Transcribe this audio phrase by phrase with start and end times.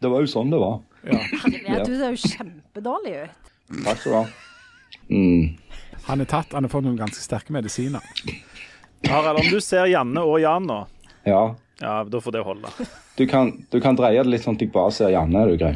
[0.00, 0.78] Det var jo sånn det var.
[1.08, 3.48] Herlighet, du ser jo kjempedårlig ut.
[3.84, 4.26] Takk skal du ha.
[5.08, 5.56] Mm.
[6.08, 8.04] Han er tatt, han har fått noen ganske sterke medisiner.
[9.08, 10.78] Harald, om du ser Janne og Jan nå,
[11.28, 11.42] Ja.
[11.80, 12.70] ja, da får det holde.
[13.18, 15.58] Du kan, du kan dreie det litt sånn at jeg bare ser Janne, er du
[15.60, 15.74] grei?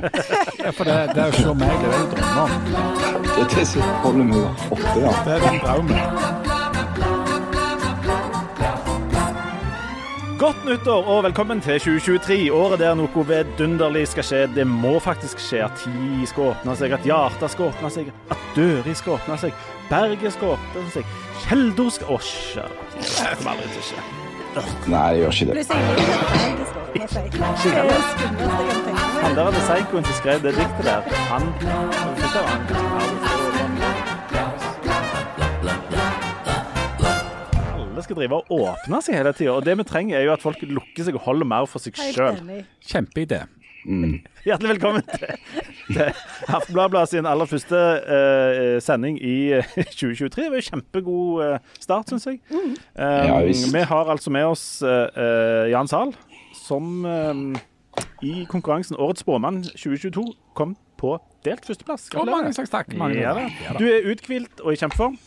[0.63, 3.27] Ja, for det, det er å se meg, det er jo drømmer om.
[3.33, 5.13] Det er det som holder meg oppe, ja.
[5.27, 6.42] Det er den drøm.
[10.43, 12.51] Godt nyttår og velkommen til 2023.
[12.51, 14.41] Året der noe vidunderlig skal skje.
[14.51, 18.41] Det må faktisk skje at tid skal åpne seg, at hjertet skal åpne seg, at
[18.57, 19.53] dører skal åpne seg,
[19.87, 21.05] berget skal åpne seg,
[21.45, 22.75] kjelder skal Å, kjære.
[22.97, 23.07] Det
[23.39, 24.01] kommer aldri til å skje.
[24.91, 25.63] Nei, det gjør ikke det.
[29.23, 31.07] Han der hadde psykoen som skrev det diktet der.
[31.31, 33.32] Han han
[38.03, 39.53] Alle skal drive og åpne seg hele tida.
[39.55, 41.95] Og det vi trenger, er jo at folk lukker seg og holder mer for seg
[41.95, 42.41] sjøl.
[42.83, 43.45] Kjempeidé.
[43.87, 44.17] Mm.
[44.47, 45.33] Hjertelig velkommen til,
[45.89, 46.11] til
[46.55, 50.31] Aftenbladet sin aller første uh, sending i eh, 2023.
[50.37, 52.39] Det var jo kjempegod eh, start, syns jeg.
[52.51, 56.15] Eh, Ja, vi har altså med oss eh, eh, Jan Zahl,
[56.59, 57.45] som um,
[58.23, 60.27] i konkurransen Årets spåmann 2022
[60.59, 61.17] kom på
[61.47, 62.07] delt førsteplass.
[62.19, 62.95] Og mange slags takk.
[62.99, 63.79] Mange Ja, Ja, da.
[63.83, 65.19] Du er uthvilt og i kjempeform.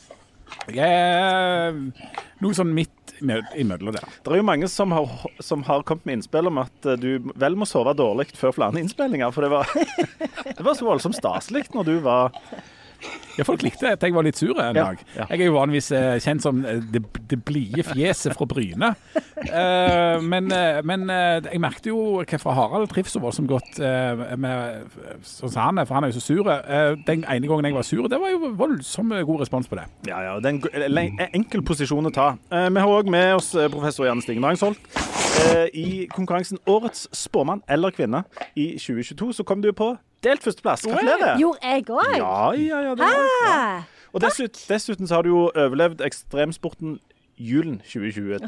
[0.74, 1.76] Jeg er
[2.44, 4.06] noe sånn midt imell- imellom der.
[4.24, 5.10] Det er jo mange som har,
[5.44, 8.82] som har kommet med innspill om at eh, du vel må sove dårlig før flere
[8.82, 9.32] innspillinger.
[9.36, 9.70] For det var,
[10.58, 12.36] det var så voldsomt staselig når du var
[13.36, 15.02] Ja, folk likte at jeg var litt sur en dag.
[15.11, 15.25] ja.
[15.28, 18.94] Jeg er jo vanligvis eh, kjent som eh, det, det blide fjeset fra Bryne.
[19.44, 24.23] Eh, men eh, men eh, jeg merket jo hvorfor Harald trives så voldsomt godt eh,
[24.39, 24.88] med
[25.28, 26.48] sånn som han er, for han er jo så sur.
[27.09, 29.86] Den ene gangen jeg var sur, det var jo voldsomt god respons på det.
[30.08, 32.30] Ja, ja, det er en enkel posisjon å ta.
[32.50, 34.80] Vi har òg med oss professor Janne Stigen Rangsholt.
[35.76, 38.23] I konkurransen Årets spåmann eller kvinne
[38.56, 39.92] i 2022 så kom du på
[40.26, 40.86] delt førsteplass.
[40.90, 41.36] Gratulerer.
[41.42, 42.16] Gjorde jeg òg?
[42.18, 42.95] Ja, ja, ja.
[42.95, 43.84] Det var, ja.
[44.16, 46.98] Og dessuten, dessuten så har du jo overlevd ekstremsporten
[47.38, 48.48] Julen 2022.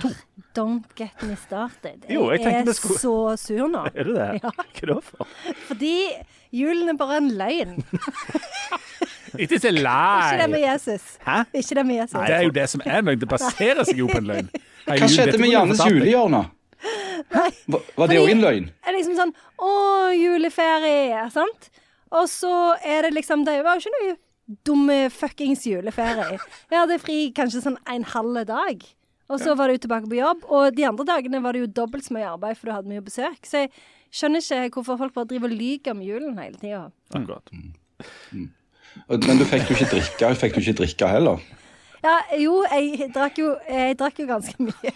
[0.55, 2.05] Don't get me started.
[2.09, 3.83] Jo, jeg tenkte er skulle- så sur nå.
[3.95, 4.29] Er du det?
[4.43, 4.51] Ja.
[4.55, 5.27] Hva det for?
[5.67, 6.07] Fordi
[6.55, 7.83] julen er bare en løgn.
[9.37, 9.71] It is a
[10.31, 10.59] Ikke det med!
[10.63, 11.17] Jesus.
[11.27, 11.43] Hæ?
[11.53, 12.19] Ikke det med Jesus.
[12.27, 13.19] Det er jo det som er løgn.
[13.19, 14.49] Det baserer seg jo på en løgn.
[14.87, 16.45] Hva skjedde med Jannes julehjørne?
[17.67, 18.67] Var, var det òg en løgn?
[18.69, 19.71] Det er liksom sånn Å,
[20.13, 21.69] juleferie, sant?
[22.13, 22.51] Og så
[22.85, 24.17] er det liksom Det var jo ikke noe
[24.63, 26.37] dumme fuckings juleferie.
[26.71, 28.85] Jeg hadde fri kanskje sånn en halv dag.
[29.27, 30.45] Og så var du tilbake på jobb.
[30.47, 33.03] Og de andre dagene var det jo dobbelt så mye arbeid, for du hadde mye
[33.03, 33.41] besøk.
[33.43, 33.73] Så jeg
[34.15, 36.85] skjønner ikke hvorfor folk bare driver og lyver om julen hele tida.
[37.11, 37.51] Akkurat.
[38.31, 41.43] Men du fikk jo ikke drikke, fikk du ikke drikke heller.
[42.07, 44.91] Ja, jo, jeg drakk jo, jeg drakk jo ganske mye.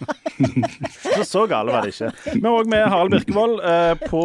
[1.17, 2.11] Så så gale var det ikke.
[2.31, 4.21] Vi er òg med Harald Birkevold eh, på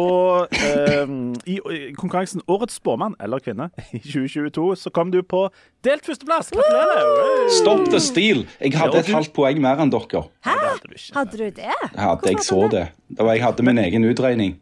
[0.55, 1.11] eh,
[1.49, 4.69] i, i konkurransen Årets spåmann eller kvinne i 2022.
[4.79, 5.47] Så kom du på
[5.85, 6.53] delt førsteplass.
[6.55, 7.49] Gratulerer!
[7.57, 8.45] Stop the steal!
[8.61, 10.23] Jeg hadde et halvt poeng mer enn dere.
[10.47, 10.55] Hæ?
[10.63, 11.11] Hadde du ikke.
[11.19, 11.75] Hadde du det?
[11.97, 12.85] Hadde jeg så det.
[13.11, 14.55] Det var, jeg hadde min egen utregning.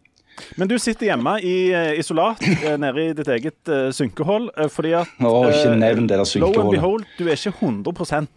[0.60, 4.68] Men du sitter hjemme i eh, isolat eh, nede i ditt eget eh, synkehull eh,
[4.72, 6.76] fordi at Å, ikke nevn det der Lo and synkehullet.
[6.76, 8.28] behold, du er ikke 100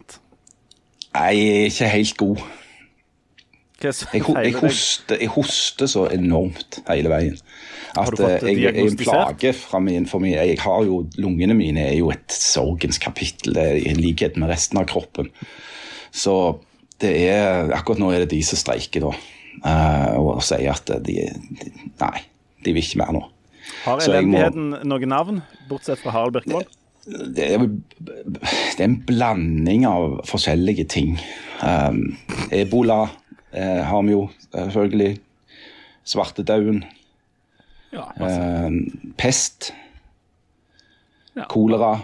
[1.09, 2.41] Nei, jeg er ikke helt god.
[3.79, 4.57] Hva som Jeg, ho- jeg, deg?
[4.61, 7.37] hoster, jeg hoster så enormt hele veien.
[7.97, 9.09] At du fått eh, jeg, jeg er en diagnostisert?
[9.39, 10.35] plage fra min, for meg.
[10.35, 14.51] Jeg har jo, Lungene mine er jo et sorgens kapittel, det er i likhet med
[14.51, 15.31] resten av kroppen.
[16.11, 16.35] Så
[16.99, 19.13] det er, akkurat nå er det de som streiker, da.
[19.65, 21.15] Eh, og sier at de,
[21.59, 22.19] de Nei,
[22.65, 23.23] de vil ikke mer nå.
[23.85, 26.67] Har elendigheten må- noe navn, bortsett fra Harald Birkvold?
[27.09, 27.63] Det er,
[27.99, 31.15] det er en blanding av forskjellige ting.
[31.63, 32.17] Um,
[32.53, 32.99] ebola
[33.51, 35.15] eh, har vi jo selvfølgelig.
[36.09, 36.83] Svartedauden.
[37.93, 38.05] Ja.
[38.19, 39.71] Um, pest.
[41.37, 41.45] Ja.
[41.49, 41.95] Kolera.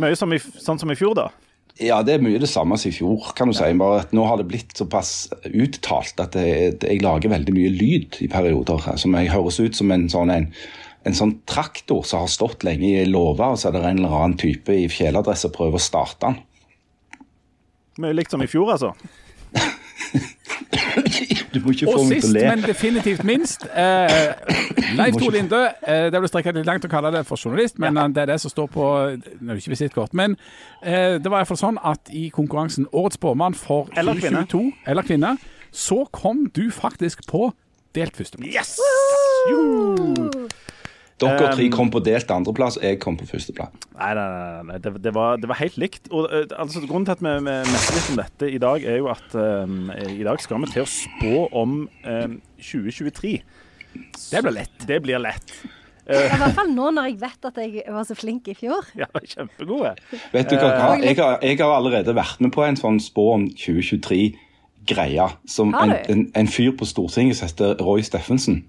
[0.00, 1.28] Mye som i, sånn som i fjor, da.
[1.76, 3.66] Ja, det er mye det samme som i fjor, kan du si.
[3.76, 7.72] Bare at nå har det blitt såpass uttalt at det, det, jeg lager veldig mye
[7.74, 8.86] lyd i perioder.
[9.00, 10.48] Som jeg høres ut som en sånn, en,
[11.04, 14.16] en sånn traktor som har stått lenge i låve, og så er det en eller
[14.22, 16.40] annen type i fjeladresse prøver å starte den.
[18.00, 18.94] Mye likt som i fjor, altså.
[21.56, 22.44] Du må ikke få Og meg til sist, å le.
[22.50, 24.32] men definitivt minst, eh,
[24.98, 25.60] Leif Tor Linde.
[25.86, 28.06] Eh, det ble strekket litt langt å kalle det for journalist, men ja.
[28.12, 28.86] det er det som står på
[29.16, 30.12] Nå er det ikke visittkort.
[30.16, 30.36] Men
[30.82, 34.44] eh, det var iallfall sånn at i konkurransen Årets spåmann for Eller kvinne.
[34.44, 35.36] 2022, eller kvinne,
[35.72, 37.50] så kom du faktisk på
[37.96, 38.52] delt førsteplass.
[38.52, 38.76] Yes!
[41.16, 43.72] Dere tre Um, kom på delt andreplass, jeg kom på førsteplass.
[43.96, 44.80] Nei, nei, nei, nei.
[44.84, 46.10] Det, det, var, det var helt likt.
[46.12, 49.00] Og, eh, altså, grunnen til at vi, vi messer litt om dette i dag, er
[49.00, 53.32] jo at um, i dag skal vi til å spå om um, 2023.
[53.96, 54.76] Det blir lett.
[54.84, 55.56] Det blir lett.
[56.06, 58.92] I hvert fall nå når jeg vet at jeg var så flink i fjor.
[59.00, 59.96] Ja, kjempegode.
[60.36, 63.48] Vet du hva, jeg har, jeg har allerede vært med på en sånn spå om
[63.56, 65.32] 2023-greie.
[65.48, 68.66] Som en, en, en fyr på Stortinget som heter Roy Steffensen.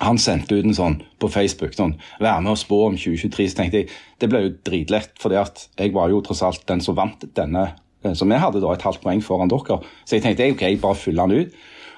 [0.00, 1.74] Han sendte ut en sånn på Facebook.
[1.74, 3.48] sånn, Vær med og spå om 2023.
[3.48, 3.88] Så tenkte jeg
[4.20, 7.72] det ble jo dritlett, for jeg var jo tross alt den som vant denne.
[8.02, 9.80] som Så vi hadde da et halvt poeng foran dere.
[10.04, 11.54] Så jeg tenkte ok, jeg bare fyller den ut.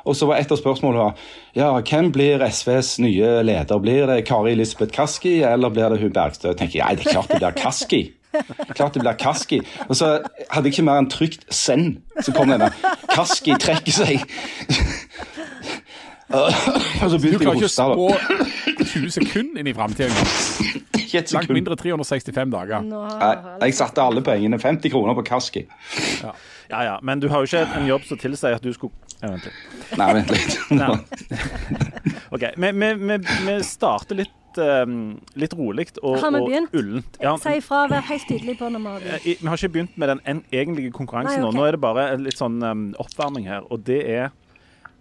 [0.07, 1.15] Og så var et av spørsmålene
[1.59, 3.81] ja, hvem blir SVs nye leder?
[3.83, 6.53] Blir det Kari Elisabeth Kaski, eller blir det hun Bergstø?
[6.53, 8.03] Jeg tenker, ja, det er klart det blir Kaski.
[8.77, 9.61] Klart det blir Kaski.
[9.89, 10.19] Og så
[10.51, 12.71] hadde jeg ikke mer enn trygt 'send', så kom denne.
[13.11, 14.25] Kaski trekker seg.
[16.29, 17.89] Og så Du begynte jeg klarer å ikke å hoste.
[17.89, 17.95] da.
[17.97, 18.09] spå
[18.93, 20.13] 20 sekunder inn i framtida.
[21.09, 22.83] Ikke Langt mindre 365 dager.
[22.85, 23.01] Nå,
[23.63, 24.59] Jeg satte alle pengene.
[24.61, 25.65] 50 kroner på Kaski.
[26.69, 28.93] Ja, ja, men du har jo ikke en jobb som tilsier at du skulle
[29.23, 29.63] ja, vent litt.
[29.99, 30.59] Nei, vent litt.
[32.35, 32.45] OK.
[32.57, 33.17] Vi, vi, vi,
[33.49, 34.99] vi starter litt, um,
[35.35, 37.17] litt rolig og, Har vi og ullent.
[37.25, 39.41] Ja, Si ifra, vær helt tydelig på når vi har eh, begynt.
[39.41, 41.57] vi har ikke begynt med den egentlige konkurransen Nei, okay.
[41.57, 41.63] nå.
[41.63, 44.29] Nå er det bare litt sånn um, oppvarming her, og det er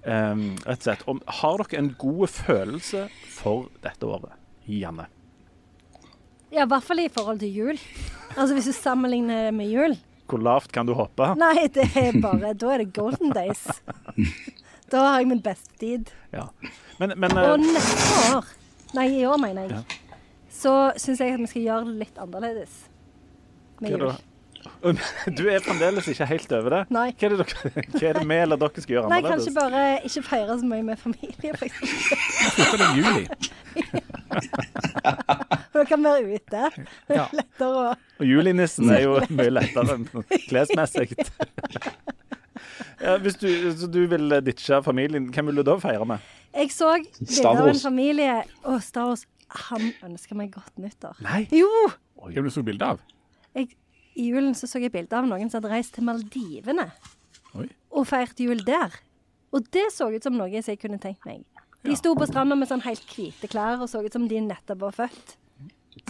[0.07, 3.05] um, rett og slett om, Har dere en god følelse
[3.35, 4.33] for dette året,
[4.67, 5.07] Janne?
[6.51, 7.79] Ja, i hvert fall i forhold til jul.
[8.37, 9.97] Altså Hvis du sammenligner det med jul.
[10.27, 11.33] Hvor lavt kan du hoppe?
[11.39, 13.65] Nei, det er bare Da er det golden days.
[14.91, 16.11] Da har jeg min beste tid.
[16.31, 16.47] Ja.
[16.99, 18.51] Men, men Og eh, neste år
[18.95, 19.75] Nei, i år, mener jeg.
[19.75, 20.15] Ja.
[20.57, 22.77] Så syns jeg at vi skal gjøre det litt annerledes
[23.83, 24.13] med jul.
[25.37, 26.81] Du er fremdeles ikke helt over det?
[26.93, 27.07] Nei.
[27.17, 29.47] Hva er det, dere, hva er det vi eller dere skal gjøre Nei, annerledes?
[29.47, 31.77] kanskje bare ikke feire så mye med familie, f.eks.
[32.55, 33.25] Slutter det er juli.
[35.77, 36.61] Da kan vi være ute.
[37.07, 39.97] Det er Lettere å Og julinissen er jo mye lettere
[40.47, 41.11] klesmessig.
[43.01, 43.47] Ja, hvis du,
[43.77, 46.23] så du vil ditche familien, hvem vil du da feire med?
[46.57, 49.27] Jeg så bilder av en familie Å, Star Wars.
[49.69, 51.19] Han ønsker meg godt nyttår.
[51.23, 51.43] Nei.
[51.53, 51.69] Jo!
[52.25, 53.03] Hvem du så bilde av?
[53.55, 53.75] Jeg,
[54.17, 56.89] I julen så, så jeg bilde av noen som hadde reist til Maldivene
[57.57, 57.67] Oi.
[57.93, 58.95] og feirt jul der.
[59.55, 61.45] Og det så ut som noe som jeg kunne tenkt meg.
[61.87, 64.81] De sto på stranda med sånn helt hvite klær og så ut som de nettopp
[64.87, 65.37] var født.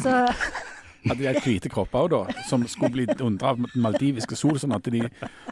[0.01, 0.15] Så
[1.07, 4.57] Hadde de helt hvite kropper også, da, som skulle bli undra av den maldiviske sol,
[4.59, 5.04] sånn at de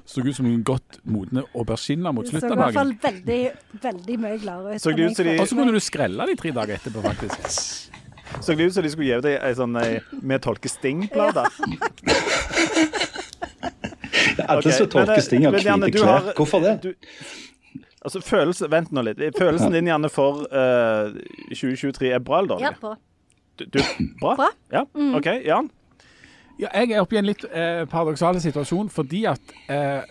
[0.04, 3.40] så ut som noen godt modne auberginer mot det så i hvert fall veldig,
[3.86, 4.88] veldig mye gladere ut.
[5.40, 7.92] Og så kunne du skrelle de tre dager etterpå, faktisk.
[8.42, 11.46] Så det ut som de skulle gi deg ei sånn ei Vi tolker Sting-plate.
[14.46, 16.06] Alle Ok, som men, tolker eh, Sting har hvite klær.
[16.12, 16.74] har- Hvorfor det?
[16.84, 16.94] Du,
[18.06, 19.22] altså, følelse, Vent nå litt.
[19.38, 21.16] Følelsen din, Janne, for uh,
[21.54, 22.80] 2023 er bra eller Ja, dårlig?
[22.82, 22.96] bra.
[23.58, 23.80] Du, du,
[24.22, 24.36] bra?
[24.36, 24.50] Bra.
[24.72, 24.84] Ja,
[25.16, 25.26] OK.
[25.46, 25.70] Jan?
[26.60, 30.04] Ja, jeg er oppe i en litt eh, paradoksal situasjon fordi at eh,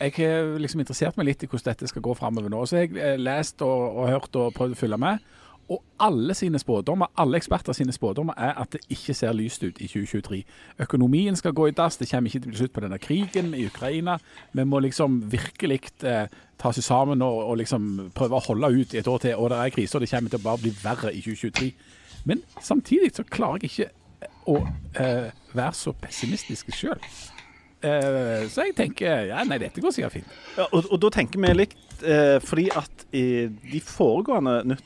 [0.00, 2.62] jeg har liksom interessert meg litt i hvordan dette skal gå framover nå.
[2.68, 5.18] Så jeg har eh, lest og, og hørt og prøvd å følge med.
[5.70, 9.78] Og alle sine spådommer, alle eksperter sine spådommer er at det ikke ser lyst ut
[9.80, 10.42] i 2023.
[10.82, 13.54] Økonomien skal gå i dass, det kommer ikke til å bli slutt på denne krigen
[13.54, 14.18] i Ukraina.
[14.52, 16.26] Vi må liksom virkelig eh,
[16.58, 19.36] ta oss sammen og, og liksom prøve å holde ut i et år til.
[19.38, 21.72] Og det er krise, og det kommer til å bare bli verre i 2023.
[22.24, 23.90] Men samtidig så klarer jeg ikke
[24.50, 24.58] å
[24.98, 26.98] eh, være så pessimistisk sjøl.
[27.82, 30.38] Eh, så jeg tenker ja, nei, dette går sikkert fint.
[30.58, 34.78] Ja, og, og da tenker vi likt, eh, fordi at i de foregående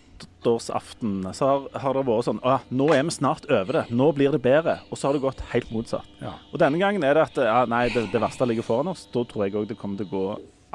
[0.46, 3.84] nyttårsaften så har, har det vært sånn ah, Nå er vi snart over det.
[3.90, 4.78] Nå blir det bedre.
[4.90, 6.06] Og så har det gått helt motsatt.
[6.20, 6.36] Ja.
[6.52, 9.06] Og denne gangen er det at ja, nei, det, det verste ligger foran oss.
[9.12, 10.24] Da tror jeg òg det kommer til å gå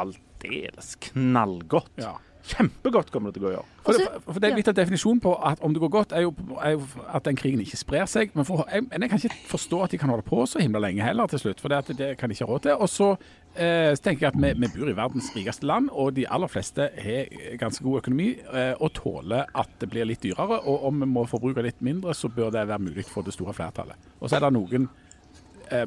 [0.01, 1.93] aldeles knallgodt.
[2.01, 2.17] Ja.
[2.43, 3.65] Kjempegodt kommer det til å gå i år.
[3.83, 6.11] For, Også- det, for det er litt av definisjonen på at om det går godt,
[6.17, 6.31] er jo,
[6.61, 6.81] er jo
[7.13, 8.31] at den krigen ikke sprer seg.
[8.37, 10.81] Men, for, jeg, men jeg kan ikke forstå at de kan holde på så himla
[10.81, 11.61] lenge heller til slutt.
[11.61, 12.71] For det, at det kan de ikke ha råd til.
[12.81, 13.11] Og så,
[13.55, 16.47] eh, så tenker jeg at vi, vi bor i verdens rikeste land, og de aller
[16.51, 17.29] fleste har
[17.61, 20.61] ganske god økonomi eh, og tåler at det blir litt dyrere.
[20.65, 23.53] Og om vi må forbruke litt mindre, så bør det være mulig for det store
[23.53, 23.95] flertallet.
[24.19, 24.89] Og så er det noen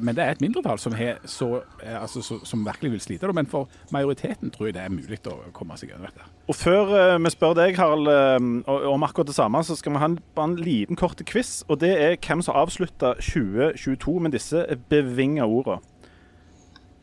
[0.01, 0.95] men det er et mindretall som,
[1.29, 1.47] så,
[1.83, 3.31] eh, altså, som virkelig vil slite.
[3.33, 6.25] Men for majoriteten tror jeg det er mulig å komme seg gjennom dette.
[6.49, 10.01] Og før eh, vi spør deg, Harald, eh, om akkurat det samme, så skal vi
[10.01, 11.59] ha en, en liten kort quiz.
[11.69, 15.79] Og det er hvem som avslutta 2022 med disse bevinga orda.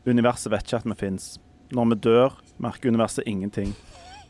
[0.07, 1.33] Universet vet ikke at vi fins.
[1.73, 3.77] Når vi dør, merker universet ingenting.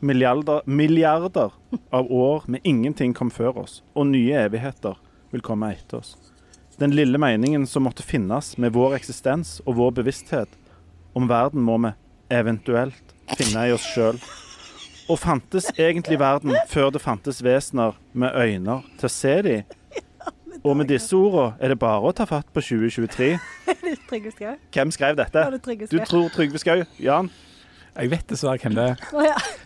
[0.03, 1.55] Milliarder, milliarder
[1.95, 4.99] av år med ingenting kom før oss, og nye evigheter
[5.31, 6.17] vil komme etter oss.
[6.77, 10.49] Den lille meningen som måtte finnes med vår eksistens og vår bevissthet
[11.13, 11.91] om verden, må vi
[12.33, 14.17] eventuelt finne i oss sjøl.
[15.11, 19.57] Og fantes egentlig verden før det fantes vesener med øyne til å se de?
[20.63, 23.33] Og med disse ordene er det bare å ta fatt på 2023.
[24.09, 24.53] Trygve Skau.
[24.73, 25.43] Hvem skrev dette?
[25.91, 26.85] Du tror Trygve Skau?
[27.03, 27.29] Jan?
[27.93, 29.03] Jeg vet dessverre hvem det er.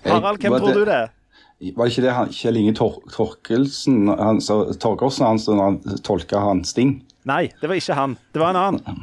[0.07, 1.13] Harald, hvem tror du det er?
[1.57, 5.79] Var det ikke det han, Kjell Inge Tor Torkelsen han, så, Torgersen han som han
[6.05, 6.99] tolka han Sting?
[7.25, 8.13] Nei, det var ikke han.
[8.31, 8.99] Det var en annen.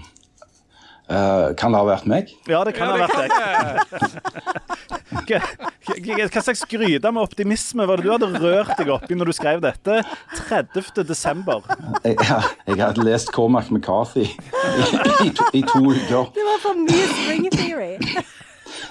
[1.05, 2.31] Uh, kan det ha vært meg?
[2.49, 3.29] Ja, det kan Ja, ha vært deg.
[6.33, 9.35] Hva slags gryte med optimisme var det du hadde rørt deg opp i når du
[9.37, 9.99] skrev dette?
[10.47, 11.03] 30.
[11.05, 11.61] desember.
[12.07, 12.17] Jeg,
[12.71, 14.33] jeg hadde lest Cormac McCarthy i,
[15.27, 16.31] i, to, i to uker.
[16.39, 17.99] Det var for mye string theory.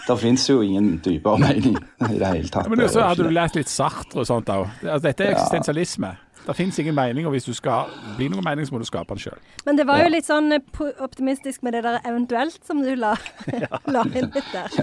[0.04, 1.78] Det fins jo ingen dypere mening
[2.10, 2.68] i det hele tatt.
[2.70, 4.68] Men så hadde du lest lært litt Sartre og sånt òg.
[4.84, 6.12] Altså, dette er eksistensialisme.
[6.44, 9.16] Det fins ingen mening, og hvis du skal bli noen mening, så må du skape
[9.16, 9.40] den sjøl.
[9.64, 13.14] Men det var jo litt sånn eh, optimistisk med det der eventuelt som du la,
[13.96, 14.76] la inn litt der.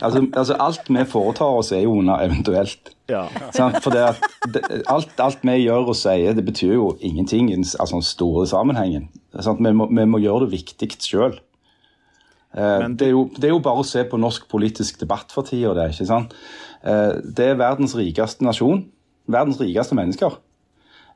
[0.00, 2.94] altså, altså, alt vi foretar oss er jo under eventuelt.
[3.12, 3.26] Ja.
[3.56, 3.82] Sant?
[3.84, 4.24] For det at
[4.54, 8.46] det, alt, alt vi gjør og sier, det betyr jo ingenting i den altså, store
[8.48, 9.10] sammenhengen.
[9.36, 11.36] Vi, må, vi må gjøre det viktig sjøl.
[12.56, 15.32] Eh, Men- det, er jo, det er jo bare å se på norsk politisk debatt
[15.32, 15.74] for tida.
[15.74, 16.34] Det, ikke sant?
[16.84, 18.86] Eh, det er verdens rikeste nasjon.
[19.28, 20.38] Verdens rikeste mennesker.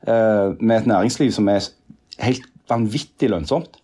[0.05, 1.61] Eh, med et næringsliv som er
[2.19, 3.79] helt vanvittig lønnsomt.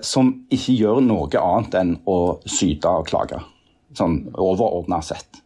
[0.00, 3.42] Som ikke gjør noe annet enn å syte og klage.
[3.98, 5.42] Sånn overordna sett.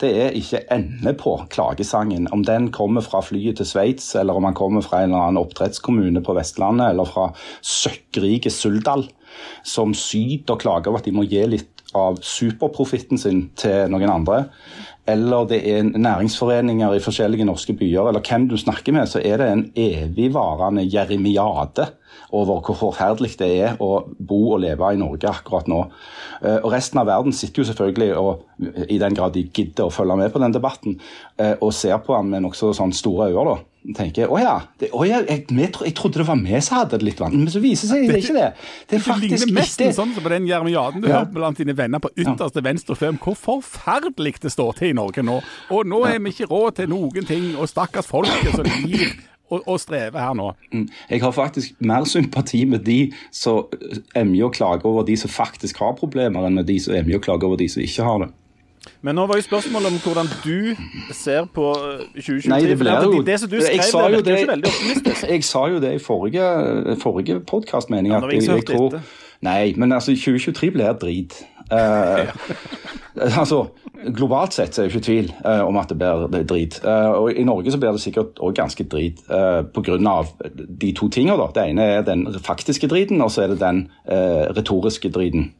[0.00, 2.26] Det er ikke ende på klagesangen.
[2.32, 5.42] Om den kommer fra flyet til Sveits, eller om den kommer fra en eller annen
[5.44, 7.28] oppdrettskommune på Vestlandet, eller fra
[7.60, 9.04] søkkrike Suldal,
[9.64, 14.08] som syter og klager over at de må gi litt av superprofitten sin til noen
[14.08, 14.46] andre,
[15.08, 19.42] eller det er næringsforeninger i forskjellige norske byer, eller hvem du snakker med, så er
[19.42, 21.88] det en evigvarende jeremiade
[22.32, 25.82] over hvor forferdelig det er å bo og leve i Norge akkurat nå.
[26.40, 28.46] Eh, Og Resten av verden sitter jo selvfølgelig, og,
[28.88, 31.00] i den grad de gidder å følge med på den debatten,
[31.38, 33.44] eh, og ser på den med nokså sånn store øyne.
[33.44, 33.71] da.
[33.96, 36.98] Tenker å ja, det, å ja jeg, tro, jeg trodde det var vi som hadde
[37.00, 38.50] det litt vanskelig, men så viser seg det er ikke det.
[38.88, 41.18] Det er Det ligner mest ikke sånn som på den jermiaden du Ja.
[41.22, 45.22] hører blant dine venner på ytterste venstre fløy hvor forferdelig det står til i Norge
[45.26, 45.40] nå.
[45.74, 49.12] Og nå har vi ikke råd til noen ting, og stakkars folket som gir
[49.52, 50.46] og, strever her nå.
[51.10, 53.66] Jeg har faktisk mer sympati med de som
[54.16, 57.26] emjer og klager over de som faktisk har problemer, enn med de som emjer og
[57.26, 58.30] klager over de som ikke har det.
[59.02, 60.76] Men nå var jo spørsmålet om hvordan du
[61.14, 62.50] ser på eh, 2023.
[62.50, 64.70] Nei, det ble jo- det som du jeg skrev, sa det jo det- ikke veldig
[64.72, 65.26] optimistisk.
[65.32, 68.12] Jeg sa jo det i forrige, forrige podkastmening.
[68.12, 69.00] Ja, nå har jeg tror.
[69.42, 71.38] Nei, men altså 2023 blir drit.
[71.72, 72.28] Uh,
[73.40, 73.66] altså,
[74.12, 76.80] Globalt sett så er det ikke tvil uh, om at det blir drit.
[76.84, 79.96] Uh, og I Norge så blir det sikkert òg ganske drit uh, pga.
[80.82, 81.38] de to tingene.
[81.38, 81.48] da.
[81.54, 85.52] Det ene er den faktiske driten, og så er det den eh, retoriske driten.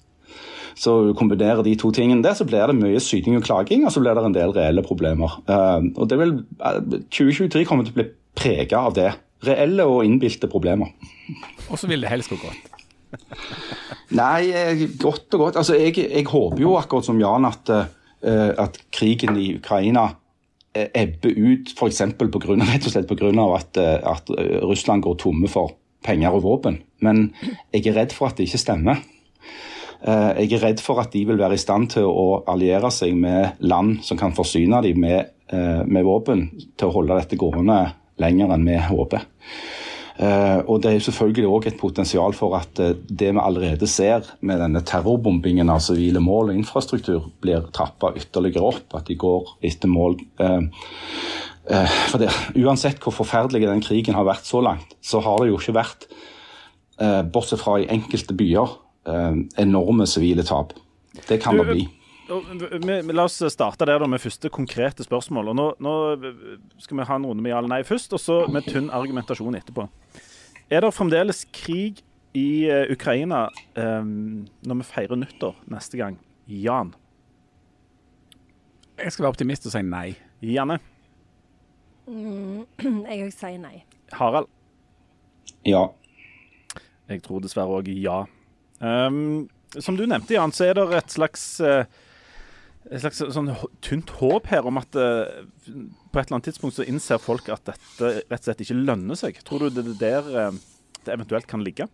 [0.78, 3.92] Så du kombinerer de to tingene der, så blir det mye syting og klaging, og
[3.94, 5.38] så blir det en del reelle problemer.
[5.48, 6.80] Eh, og det vil, eh,
[7.12, 9.10] 2023 kommer til å bli prega av det.
[9.46, 10.92] Reelle og innbilte problemer.
[11.70, 12.70] Og så vil det helst gå godt.
[14.16, 15.60] Nei, eh, godt og godt.
[15.60, 20.08] Altså, jeg, jeg håper jo akkurat som Jan at, eh, at krigen i Ukraina
[20.74, 22.00] eh, ebber ut f.eks.
[22.00, 23.32] Rett og slett pga.
[23.56, 26.80] At, eh, at eh, Russland går tomme for penger og våpen.
[27.00, 27.30] Men
[27.72, 29.02] jeg er redd for at det ikke stemmer.
[30.02, 33.14] Eh, Jeg er redd for at de vil være i stand til å alliere seg
[33.14, 37.94] med land som kan forsyne dem med, eh, med våpen til å holde dette gående
[38.18, 39.22] lenger enn vi håper.
[40.18, 44.58] Eh, og Det er selvfølgelig òg et potensial for at det vi allerede ser med
[44.58, 48.94] denne terrorbombingen av sivile mål og infrastruktur, blir trappa ytterligere opp.
[48.94, 50.18] At de går etter mål.
[52.10, 55.58] For det, Uansett hvor forferdelig den krigen har vært så langt, så har det jo
[55.58, 56.06] ikke vært,
[57.32, 60.72] bortsett fra i enkelte byer, enorme sivile tap.
[61.28, 61.88] Det kan det bli.
[62.28, 65.50] Vi, vi, la oss starte der da med første konkrete spørsmål.
[65.52, 65.94] Og nå, nå
[66.80, 69.58] skal vi ha en runde med ja eller nei først, og så med tynn argumentasjon
[69.58, 69.88] etterpå.
[70.72, 72.00] Er det fremdeles krig
[72.38, 73.44] i eh, Ukraina
[73.76, 76.16] um, når vi feirer nyttår neste gang?
[76.48, 76.94] Jan?
[78.96, 80.06] Jeg skal være optimist og si nei.
[80.42, 80.78] Janne?
[83.10, 83.82] Jeg òg sier nei.
[84.16, 84.48] Harald?
[85.66, 85.90] Ja.
[87.10, 88.22] Jeg tror dessverre òg ja.
[88.82, 89.48] Ehm,
[89.78, 91.84] som du nevnte, Jan, så er det et slags eh,
[92.90, 93.52] et slags sånn
[93.84, 97.64] tynt håp her om at eh, på et eller annet tidspunkt så innser folk at
[97.70, 99.38] dette rett og slett ikke lønner seg.
[99.46, 100.62] Tror du det er der eh,
[101.02, 101.88] det eventuelt kan ligge?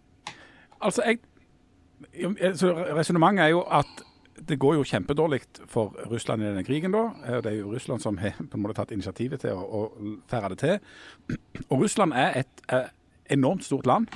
[0.79, 1.21] Altså, jeg
[2.15, 4.05] Resonnementet er jo at
[4.49, 6.93] det går jo kjempedårlig for Russland i denne krigen.
[6.95, 7.41] da.
[7.43, 10.53] Det er jo Russland som har på en måte tatt initiativet til å, å fære
[10.53, 11.35] det til.
[11.67, 14.09] Og Russland er et et enormt stort land,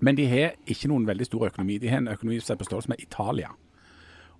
[0.00, 1.78] men de har ikke noen veldig stor økonomi.
[1.78, 3.52] De har en økonomi som er på størrelse med Italia.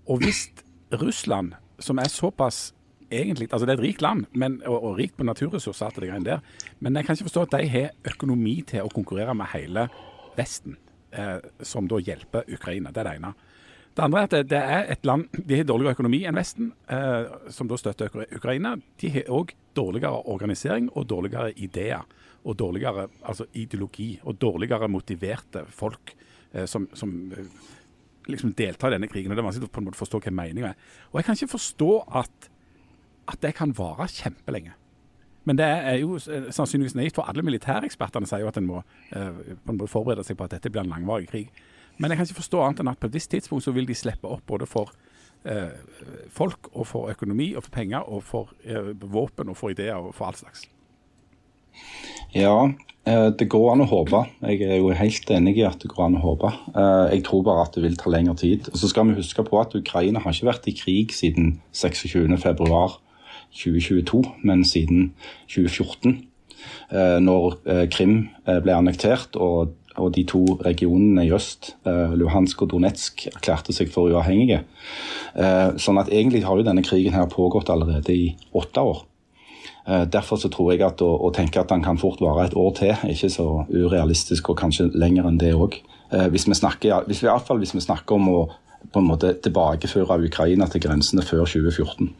[0.08, 0.48] Og hvis
[0.92, 2.72] Russland, som er såpass
[3.10, 6.38] egentlig, altså Det er et rikt land men, og, og rikt på naturressurser, det der,
[6.78, 9.88] men jeg kan ikke forstå at de har økonomi til å konkurrere med hele
[10.36, 10.76] Vesten,
[11.12, 12.90] eh, som da hjelper Ukraina.
[12.90, 13.32] Det er det ene.
[13.96, 16.72] Det andre er at det, det er et land De har dårligere økonomi enn Vesten,
[16.88, 18.76] eh, som da støtter Ukraina.
[19.00, 22.06] De har òg dårligere organisering og dårligere ideer.
[22.44, 24.14] Og dårligere altså ideologi.
[24.22, 26.14] Og dårligere motiverte folk
[26.52, 27.50] eh, som, som eh,
[28.30, 29.30] liksom deltar i denne krigen.
[29.30, 30.92] og Det er vanskelig å på en måte forstå hva meninga er.
[31.10, 31.90] Og jeg kan ikke forstå
[32.22, 32.50] at,
[33.28, 34.76] at det kan vare kjempelenge.
[35.48, 38.82] Men det er jo eh, sannsynligvis naivt, for alle militærekspertene sier jo at en må
[39.16, 41.52] eh, forberede seg på at dette blir en langvarig krig.
[42.00, 43.96] Men jeg kan ikke forstå annet enn at på et visst tidspunkt så vil de
[43.96, 44.92] slippe opp både for
[45.44, 45.72] eh,
[46.32, 50.14] folk og for økonomi og for penger og for eh, våpen og for ideer og
[50.16, 50.68] for all slags.
[52.34, 52.68] Ja,
[53.04, 54.20] eh, det går an å håpe.
[54.46, 56.46] Jeg er jo helt enig i at det går an å håpe.
[56.74, 58.68] Eh, Jeg tror bare at det vil ta lengre tid.
[58.72, 64.22] Og så skal vi huske på at Ukraina har ikke vært i krig siden 26.2.2022,
[64.44, 65.12] men siden
[65.48, 66.24] 2014.
[66.92, 67.54] eh, Når
[67.90, 69.68] Krim ble annektert og,
[70.14, 74.60] de to regionene i øst, Luhansk og Donetsk, erklærte seg for uavhengige.
[75.76, 79.02] Sånn at egentlig har jo denne krigen her pågått allerede i åtte år.
[79.88, 82.56] Eh, Derfor så tror jeg at å, å tenke at den kan fort vare et
[82.56, 85.80] år til, ikke så urealistisk, og kanskje lenger enn det òg.
[86.10, 88.38] Hvis vi snakker, hvis vi, fall hvis vi snakker om å
[88.92, 92.10] på en måte tilbakeføre Ukraina til grensene før 2014.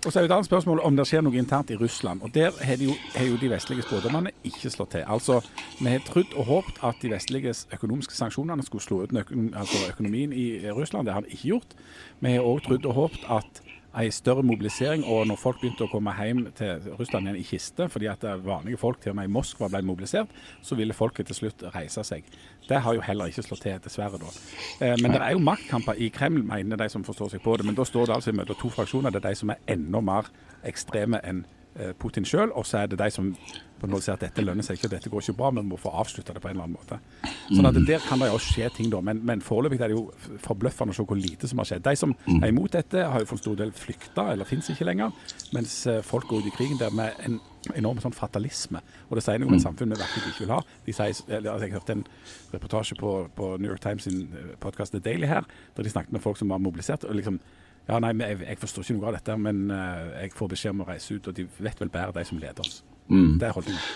[0.00, 2.22] Og så er det et annet spørsmål om det skjer noe internt i Russland.
[2.24, 5.04] og Der har jo, jo de vestlige spådommene ikke slått til.
[5.06, 5.40] Altså,
[5.80, 10.32] Vi har trodd og håpet at de vestlige økonomiske sanksjonene skulle slå ut altså økonomien
[10.32, 11.06] i Russland.
[11.06, 11.76] Det har de ikke gjort.
[12.20, 13.60] Vi har òg trodd og håpet at
[13.98, 17.88] en større mobilisering, og når folk begynte å komme hjem til Russland igjen i kiste,
[17.90, 20.30] fordi at vanlige folk til og med i Moskva ble mobilisert,
[20.62, 22.28] så ville folket til slutt reise seg.
[22.68, 24.20] Det har jo heller ikke slått til, dessverre.
[24.22, 24.30] da.
[24.86, 27.66] Eh, men det er jo maktkamper i Kreml, mener de som forstår seg på det.
[27.66, 29.10] Men da står det altså i møte to fraksjoner.
[29.10, 30.30] Det er de som er enda mer
[30.64, 31.42] ekstreme enn
[31.74, 33.34] eh, Putin sjøl, og så er det de som
[33.80, 35.92] på en måte at dette lønner seg ikke, dette går ikke bra, men må få
[36.02, 36.98] avslutta det på en eller annen måte.
[37.50, 39.00] Sånn at Der kan det jo skje ting, da.
[39.04, 41.84] Men, men foreløpig er det jo forbløffende å se hvor lite som har skjedd.
[41.86, 44.88] De som er imot dette, har jo for en stor del flykta, eller fins ikke
[44.88, 45.14] lenger.
[45.56, 47.40] Mens eh, folk går ut i krigen der med en
[47.76, 48.82] enorm sånn fatalisme.
[49.08, 50.60] Og det sier noe om et samfunn vi virkelig ikke vil ha.
[50.86, 52.04] De sier, eller, altså, jeg hørte en
[52.54, 54.22] reportasje på, på New York Times sin
[54.62, 57.04] podkast The Daily her, der de snakket med folk som var mobilisert.
[57.04, 57.40] og liksom
[57.88, 60.84] ja, nei, jeg, jeg forstår ikke noe av dette, men eh, jeg får beskjed om
[60.84, 62.82] å reise ut, og de vet vel bedre, de som leder oss.
[63.40, 63.88] Det er holdningen.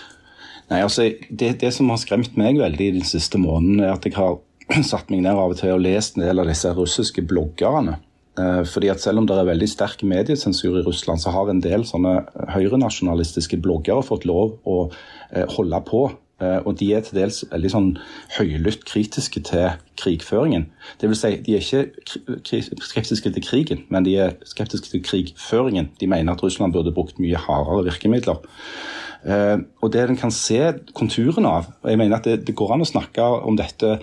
[0.71, 4.17] Nei, altså, det, det som har skremt meg veldig den siste måneden, er at jeg
[4.17, 4.39] har
[4.91, 7.99] satt meg ned av og til og lest en del av disse russiske bloggerne.
[8.39, 11.61] Eh, fordi at Selv om det er veldig sterk mediesensur i Russland, så har en
[11.63, 12.17] del sånne
[12.51, 14.89] høyrenasjonalistiske bloggere fått lov å
[15.31, 16.07] eh, holde på.
[16.41, 17.89] Eh, og de er til dels veldig sånn
[18.35, 20.67] høylytt kritiske til krigføringen.
[20.99, 25.93] Det vil si, de er ikke skeptiske til krigen, men de er skeptiske til krigføringen.
[26.01, 28.43] De mener at Russland burde brukt mye hardere virkemidler.
[29.23, 30.59] Eh, og det en kan se
[30.93, 33.95] konturene av, og jeg mener at det, det går an å snakke om dette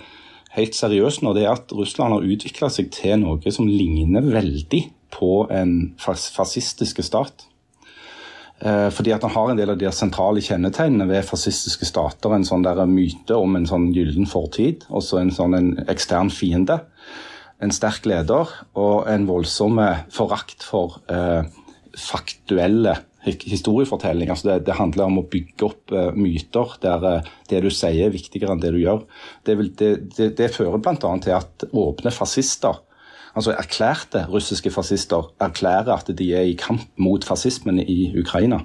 [0.57, 4.83] helt seriøst nå, det er at Russland har utvikla seg til noe som ligner veldig
[5.13, 7.45] på en fascistisk stat.
[8.63, 12.33] Eh, fordi at han har en del av de sentrale kjennetegnene ved fascistiske stater.
[12.33, 16.31] En sånn der myte om en sånn gyllen fortid, og så en sånn en ekstern
[16.33, 16.79] fiende.
[17.63, 18.49] En sterk leder
[18.79, 19.79] og en voldsom
[20.11, 21.43] forakt for eh,
[21.93, 23.51] faktuelle historiefortellinger.
[23.53, 24.29] historiefortelling.
[24.29, 28.07] Altså det, det handler om å bygge opp eh, myter der eh, det du sier
[28.07, 29.05] er viktigere enn det du gjør.
[29.45, 30.95] Det, vil, det, det fører bl.a.
[30.97, 32.81] til at åpne fascister,
[33.35, 38.63] altså erklærte russiske fascister, erklærer at de er i kamp mot fascismen i Ukraina.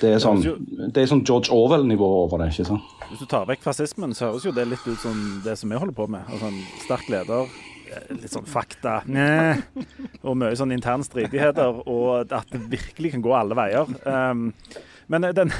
[0.00, 0.40] Det er sånn,
[0.94, 2.52] det er sånn George Orwell-nivå over det.
[2.54, 2.92] ikke sant?
[3.10, 5.80] Hvis du tar vekk fascismen, så høres jo det litt ut som det som vi
[5.80, 6.24] holder på med.
[6.30, 7.50] Altså en sterk leder,
[7.90, 9.60] eh, litt sånn fakta, Næh.
[10.24, 13.92] og mye sånn interne stridigheter, og at det virkelig kan gå alle veier.
[14.06, 14.54] Um,
[15.12, 15.52] men eh, den,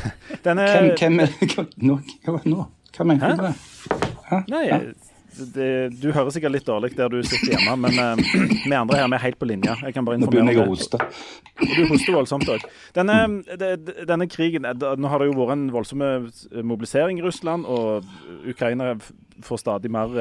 [0.46, 1.68] denne Hvem, hvem det?
[1.84, 2.68] nå, hva, nå?
[2.96, 4.46] Hva mener du med det?
[4.48, 5.09] Nei, det,
[5.40, 9.18] du hører sikkert litt dårlig der du sitter hjemme, men eh, vi andre her vi
[9.18, 9.76] er helt på linje.
[9.86, 11.00] Jeg kan bare Nå begynner jeg å hoste.
[11.60, 12.66] Du hoster voldsomt òg.
[12.96, 13.18] Denne,
[14.08, 16.28] denne krigen eh, Nå har det jo vært en voldsom eh,
[16.66, 18.06] mobilisering i Russland, og
[18.48, 18.98] ukrainere
[19.44, 20.12] får stadig mer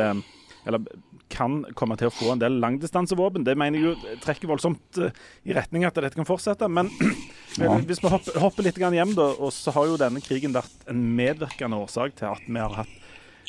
[0.68, 0.84] Eller
[1.30, 3.44] kan komme til å få en del langdistansevåpen.
[3.46, 6.68] Det mener jeg jo trekker voldsomt i retning at dette kan fortsette.
[6.68, 6.90] Men
[7.88, 11.04] hvis vi hopper, hopper litt hjem, da, og så har jo denne krigen vært en
[11.20, 12.99] medvirkende årsak til at vi har hatt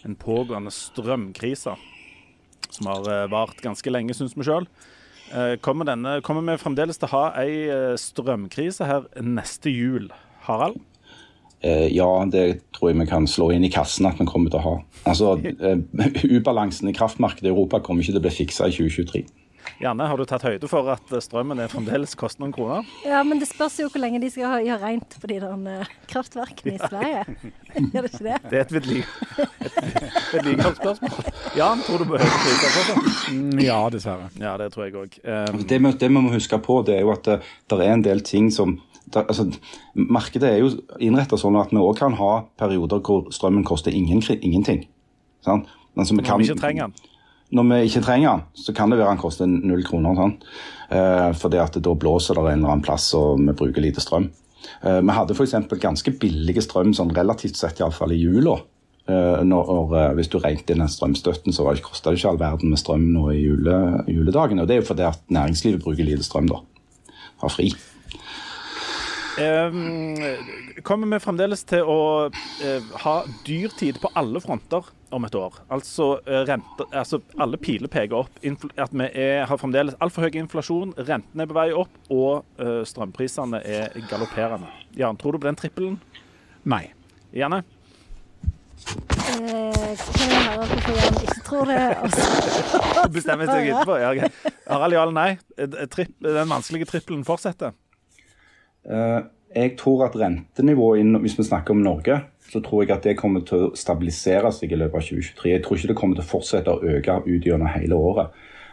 [0.07, 1.77] en pågående strømkrise
[2.71, 4.69] som har eh, vart ganske lenge, syns vi sjøl.
[5.63, 10.09] Kommer, denne, kommer vi fremdeles til å ha ei eh, strømkrise her neste jul?
[10.43, 10.81] Harald?
[11.61, 14.63] Eh, ja, det tror jeg vi kan slå inn i kassen at vi kommer til
[14.63, 14.75] å ha.
[15.11, 15.35] Altså,
[15.69, 19.25] eh, Ubalansen i kraftmarkedet i Europa kommer ikke til å bli fiksa i 2023.
[19.81, 22.85] Janne, har du tatt høyde for at eh, strømmen er fremdeles koster noen kroner?
[23.07, 25.55] Ja, men det spørs jo hvor lenge de skal ha- gjøre rent på de der
[25.73, 27.23] eh, kraftverkene i Sverige.
[27.95, 28.37] Gjør det ikke det?
[28.51, 29.07] Det er et vedli-
[29.41, 31.33] et vedlikeholdsspørsmål.
[31.57, 33.33] Jan, tror du behøver priser fortsatt?
[33.39, 34.29] Mm, Ja, dessverre.
[34.43, 35.17] Ja, det tror jeg òg.
[35.73, 37.39] Det vi, det vi må huske på, det er jo at det,
[37.73, 38.77] det er en del ting som
[39.11, 39.49] der, altså,
[39.97, 40.69] Markedet er jo
[41.03, 44.85] innretta sånn at vi òg kan ha perioder hvor strømmen koster ingen, ingenting.
[45.43, 45.73] Sant?
[45.97, 47.07] Altså, vi kan- vi ikke trenger den.
[47.57, 50.19] Når vi ikke trenger den, så kan det være den koster null kroner.
[50.19, 50.37] Sånn.
[50.91, 54.29] Eh, fordi at da blåser det en eller annen plass og vi bruker lite strøm.
[54.83, 55.57] Eh, vi hadde f.eks.
[55.83, 58.59] ganske billige strøm, sånn relativt sett iallfall i jula.
[59.11, 62.71] Eh, når, eh, hvis du regnet inn den strømstøtten, så kosta det ikke all verden
[62.71, 64.63] med strøm nå i jule, juledagene.
[64.63, 66.61] Og det er jo fordi at næringslivet bruker lite strøm, da.
[67.43, 67.73] Har fri.
[69.41, 70.17] Um,
[70.85, 71.99] kommer vi fremdeles til å
[72.29, 73.15] eh, ha
[73.47, 74.85] dyrtid på alle fronter
[75.17, 75.57] om et år?
[75.73, 78.37] Altså, eh, rente, altså alle piler peker opp.
[78.47, 82.45] Infl at vi er, har fremdeles altfor høy inflasjon, rentene er på vei opp, og
[82.61, 84.69] eh, strømprisene er galopperende.
[85.01, 86.01] Jan, tror du på den trippelen?
[86.69, 86.85] Nei.
[87.33, 87.63] Janne?
[88.91, 91.83] Eh, kan jeg høre hvorfor Jan ikke tror det?
[91.97, 94.01] og så- Du bestemmer seg etterpå.
[94.03, 94.57] Ja, ok.
[94.71, 95.31] Harald, ja eller nei?
[95.93, 97.73] Tripp, den vanskelige trippelen fortsetter?
[98.89, 99.21] Eh,
[99.55, 102.21] jeg tror at rentenivået, hvis vi snakker om Norge,
[102.53, 105.51] så tror jeg at det kommer til å stabilisere seg i løpet av 2023.
[105.51, 108.31] Jeg tror ikke det kommer til å fortsette å øke ut gjennom hele året.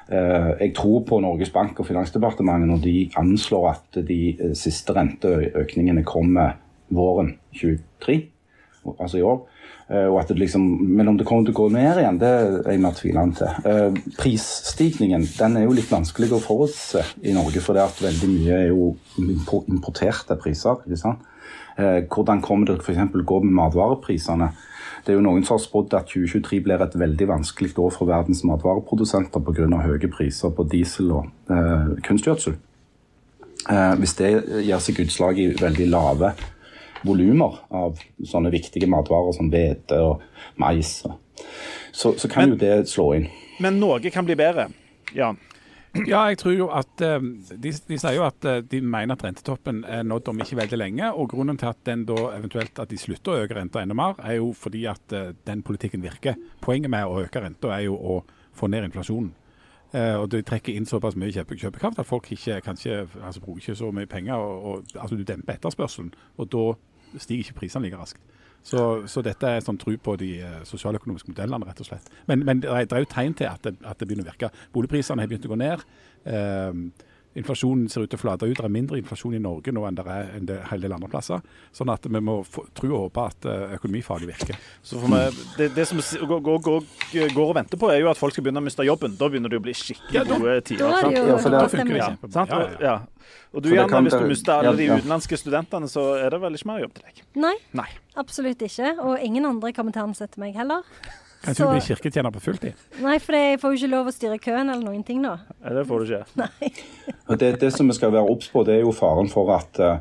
[0.10, 4.94] Eh, Jeg tror på Norges Bank og Finansdepartementet når de anslår at de eh, siste
[4.96, 6.56] renteøkningene kommer
[6.90, 8.22] våren 2023,
[9.00, 9.42] altså i år.
[9.90, 10.64] Eh, Og at det liksom,
[10.98, 13.72] men om det kommer til å gå ned igjen, det er jeg mer tvilende til.
[13.72, 18.30] Eh, Prisstigningen den er jo litt vanskelig å forutse i Norge, for det at veldig
[18.34, 18.96] mye er jo
[19.72, 20.84] importerte priser.
[20.84, 21.24] ikke sant?
[21.78, 23.14] Eh, Hvordan kommer det f.eks.
[23.14, 24.52] gå med matvareprisene?
[25.06, 28.10] Det er jo Noen som har spådd at 2023 blir et veldig vanskelig år for
[28.10, 29.68] verdens matvareprodusenter pga.
[29.86, 32.58] høye priser på diesel og eh, kunstgjødsel.
[33.70, 34.32] Eh, hvis det
[34.66, 36.34] gir seg utslag i veldig lave
[37.06, 40.22] volumer av sånne viktige matvarer som hvete og
[40.58, 41.20] mais, og-
[41.92, 43.28] så, så kan Men- jo det slå inn.
[43.60, 44.70] Men noe kan bli bedre.
[45.16, 45.38] Jan?
[46.06, 47.20] Ja, jeg tror jo at eh,
[47.58, 50.78] de, de sier jo at eh, de mener at rentetoppen er nådd om ikke veldig
[50.78, 51.08] lenge.
[51.14, 54.14] og Grunnen til at den da eventuelt at de slutter å øke renta enda mer,
[54.22, 56.36] er jo fordi at eh, den politikken virker.
[56.62, 58.20] Poenget med å øke renta er jo å
[58.54, 59.32] få ned inflasjonen.
[59.98, 63.64] Eh, og det trekker inn såpass mye kjøpe, kjøpekraft at folk ikke, kanskje, altså, bruker
[63.64, 64.36] ikke så mye penger.
[64.36, 66.66] og, og altså Du demper etterspørselen, og da
[67.18, 68.22] stiger ikke prisene like raskt.
[68.68, 72.10] Så, så dette er sånn tro på de eh, sosialøkonomiske modellene, rett og slett.
[72.28, 74.52] Men, men det er jo tegn til at det, at det begynner å virke.
[74.76, 75.86] Boligprisene har begynt å gå ned.
[76.28, 76.82] Eh,
[77.38, 78.56] inflasjonen ser ut til å flate ut.
[78.58, 81.44] Det er mindre inflasjon i Norge nå enn det er en del andre plasser.
[81.76, 82.40] Sånn at vi må
[82.78, 84.58] tro og håpe at eh, økonomifaget virker.
[84.86, 85.20] Så vi,
[85.60, 86.88] det, det som går, går, går,
[87.36, 89.16] går og venter på, er jo at folk skal begynne å miste jobben.
[89.20, 90.84] Da begynner det å bli skikkelig Ja, da- gode tider.
[90.88, 91.18] Da sant?
[91.18, 92.50] jo Ja, for det- Da funker det Ja, sant?
[92.50, 92.96] Ja, ja.
[93.54, 96.72] og du Janne, hvis du mister alle de utenlandske studentene, så er det vel ikke
[96.72, 97.24] mer jobb til deg?
[97.36, 97.88] Nei, Nei.
[98.16, 98.96] absolutt ikke.
[99.04, 100.84] Og ingen andre kommer til å ansette meg heller.
[101.44, 102.86] Kan ikke du bli kirketjener på fulltid?
[103.04, 105.36] Nei, for jeg får jo ikke lov å styre køen eller noen ting nå.
[105.62, 106.72] Nei, Det får du ikke.
[107.30, 109.82] Og det, det som vi skal være obs på, det er jo faren for at
[109.84, 110.00] uh,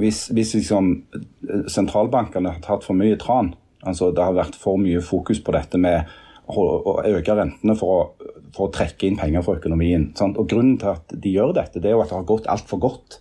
[0.00, 3.52] hvis, hvis liksom, eh, sentralbankene har tatt for mye tran,
[3.86, 6.08] altså det har vært for mye fokus på dette med
[6.48, 10.10] å, å øke rentene for å, for å trekke inn penger fra økonomien.
[10.18, 10.38] Sant?
[10.40, 12.80] Og Grunnen til at de gjør dette, det er jo at det har gått altfor
[12.84, 13.18] godt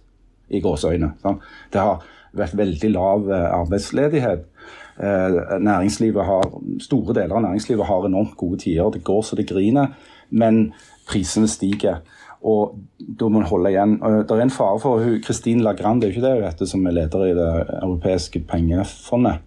[0.48, 1.14] i gåseøyne.
[1.24, 1.44] Sant?
[1.74, 2.06] Det har
[2.38, 4.46] vært veldig lav arbeidsledighet.
[4.98, 6.46] Eh, næringslivet har,
[6.82, 8.90] store deler av næringslivet har enormt gode tider.
[8.92, 9.94] Det går så det griner,
[10.30, 10.74] men
[11.10, 12.02] prisene stiger.
[12.44, 12.78] Og
[13.20, 13.98] da må en holde igjen.
[14.00, 16.96] Det er en fare for Kristin Lagrande, det er ikke det hun heter, som er
[16.98, 17.50] leder i det
[17.82, 19.47] europeiske pengefondet.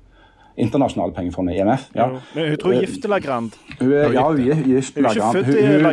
[0.61, 1.89] Internasjonale pengefondet, IMF.
[1.97, 2.07] Ja.
[2.35, 3.57] Men hun tror gifte Lagrand.
[3.81, 5.37] Hun er, ja, hun er gift til Lagrand.
[5.47, 5.85] Hun- hun-.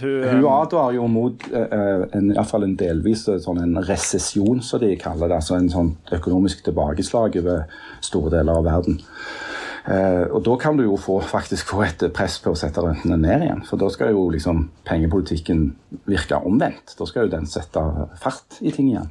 [0.00, 3.62] Hun, hun eh, advarer jo mot eh, en, i hvert fall en delvis eh, sånn
[3.62, 5.40] en resesjon, som de kaller det.
[5.42, 7.64] Altså en sånn økonomisk tilbakeslag over
[8.00, 9.00] store deler av verden.
[9.82, 13.16] Uh, og Da kan du jo få, faktisk få et press på å sette rentene
[13.18, 13.64] ned igjen.
[13.66, 15.64] For da skal jo liksom pengepolitikken
[16.06, 16.94] virke omvendt.
[16.98, 17.82] Da skal jo den sette
[18.22, 19.10] fart i ting igjen.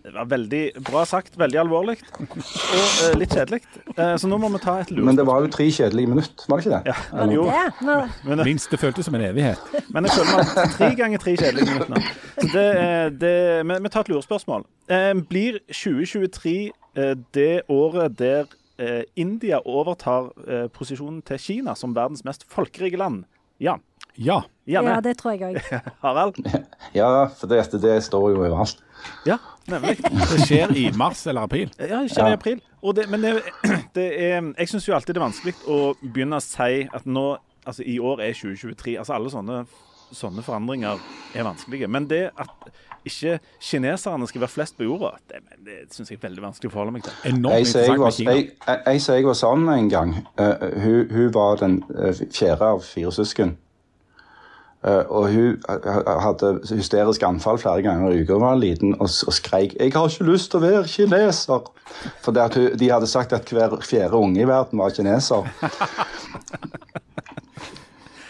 [0.00, 3.60] Det var veldig bra sagt, veldig alvorlig og eh, litt kjedelig.
[3.96, 6.60] Eh, så nå må vi ta et Men det var jo tre kjedelige minutter, var
[6.60, 6.94] det ikke det?
[6.94, 7.64] Ja, jo, det?
[7.84, 9.60] Men, men, Minst det føltes som en evighet.
[9.92, 12.04] men jeg føler meg tre ganger tre kjedelige minutter nå.
[12.38, 12.70] Så det,
[13.20, 13.34] det,
[13.68, 14.64] men vi tar et lurespørsmål.
[14.90, 16.56] Eh, blir 2023
[16.96, 18.48] eh, det året der
[18.80, 20.32] eh, India overtar
[20.72, 23.26] posisjonen til Kina som verdens mest folkerike land?
[23.60, 23.76] Ja.
[24.18, 24.40] Ja.
[24.70, 24.94] Gjerne.
[24.94, 25.80] ja, det tror jeg òg.
[26.04, 26.38] Harald?
[26.94, 28.82] Ja, for det, det står jo overalt.
[29.26, 29.38] Ja,
[29.70, 29.96] nemlig.
[30.02, 31.70] Det skjer i mars eller april.
[31.78, 32.60] Ja, det skjer i april.
[32.82, 33.36] Og det, men det,
[33.96, 37.28] det er, jeg syns jo alltid det er vanskelig å begynne å si at nå
[37.60, 38.94] Altså, i år er 2023.
[38.98, 39.56] Altså, alle sånne,
[40.16, 40.96] sånne forandringer
[41.36, 41.90] er vanskelige.
[41.92, 42.70] Men det at
[43.04, 46.72] ikke kineserne skal være flest på jorda, det, det syns jeg er veldig vanskelig å
[46.72, 47.18] forholde meg til.
[47.30, 51.10] Enormt interessant som jeg jeg, ei som jeg var sammen med en gang, Uh, hun,
[51.12, 53.58] hun var den eh, fjerde av fire søsken.
[54.84, 58.94] Eh, og hun eh, hadde hysteriske anfall flere ganger i uka da hun var liten
[58.94, 61.68] og, og skreik 'Jeg har ikke lyst til å være kineser'.
[62.24, 65.44] For hun, de hadde sagt at hver fjerde unge i verden var kineser.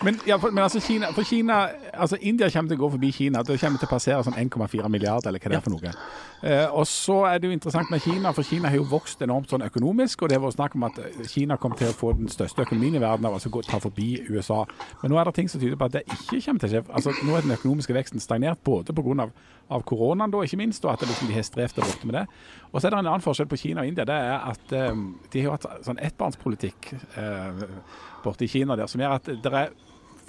[0.02, 3.10] Men, ja, for, men altså Kina, for Kina altså India kommer til å gå forbi
[3.10, 3.42] Kina.
[3.42, 5.92] Det kommer til å passere sånn 1,4 milliarder, eller hva det er for noe.
[6.42, 9.50] Eh, og så er det jo interessant med Kina, for Kina har jo vokst enormt
[9.52, 10.22] sånn økonomisk.
[10.22, 12.64] Og det har vært snakk om at eh, Kina kom til å få den største
[12.64, 14.62] økonomien i verden av altså å ta forbi USA.
[15.02, 16.84] Men nå er det ting som tyder på at det ikke kommer til å skje.
[16.88, 19.08] Altså, nå er den økonomiske veksten stagnert både pga.
[19.20, 19.32] Av,
[19.74, 22.24] av koronaen, da, ikke minst, og at liksom, de har strevd der borte med det.
[22.70, 24.06] Og så er det en annen forskjell på Kina og India.
[24.08, 27.64] Det er at eh, de har hatt sånn ettbarnspolitikk eh,
[28.24, 29.74] borte i Kina der, som gjør at det er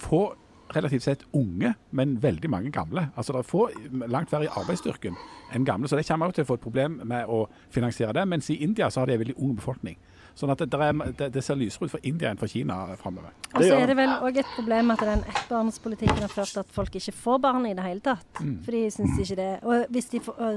[0.02, 0.24] få
[0.72, 3.08] relativt sett unge, men veldig mange gamle.
[3.16, 3.68] Altså Det er få
[4.08, 5.16] langt flere i arbeidsstyrken
[5.52, 8.24] enn gamle, så det kommer jo til å få et problem med å finansiere det.
[8.28, 9.98] Mens i India så har de en veldig ung befolkning.
[10.34, 13.34] Sånn at det, det, er, det, ser lysere ut for India enn for Kina framover.
[13.52, 16.72] Og så er det vel òg et problem at den ettbarnspolitikken har ført til at
[16.72, 18.40] folk ikke får barn i det hele tatt.
[18.40, 20.56] For de syns ikke det Og hvis de får,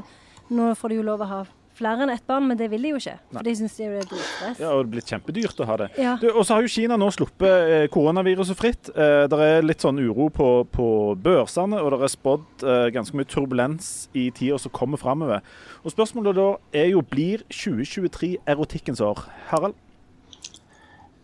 [0.56, 1.44] Nå får de jo lov å ha
[1.75, 3.15] flere enn ett barn, men det vil de jo ikke.
[3.33, 4.59] For de syns det er dritstress.
[4.61, 5.88] Ja, og det er blitt kjempedyrt å ha det.
[6.01, 6.15] Ja.
[6.21, 8.91] Du, og så har jo Kina nå sluppet eh, koronaviruset fritt.
[8.93, 10.89] Eh, det er litt sånn uro på, på
[11.21, 15.43] børsene, og det er spådd eh, ganske mye turbulens i tida som kommer framover.
[15.83, 16.49] Og spørsmålet da
[16.83, 19.25] er jo blir 2023 erotikkens år?
[19.51, 19.75] Harald?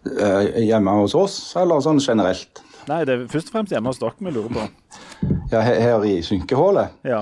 [0.09, 2.63] Eh, hjemme hos oss, eller sånn generelt?
[2.89, 4.67] Nei, det er først og fremst hjemme hos dere vi lurer på.
[5.51, 6.95] Ja, her, her i synkehullet?
[7.05, 7.21] Ja.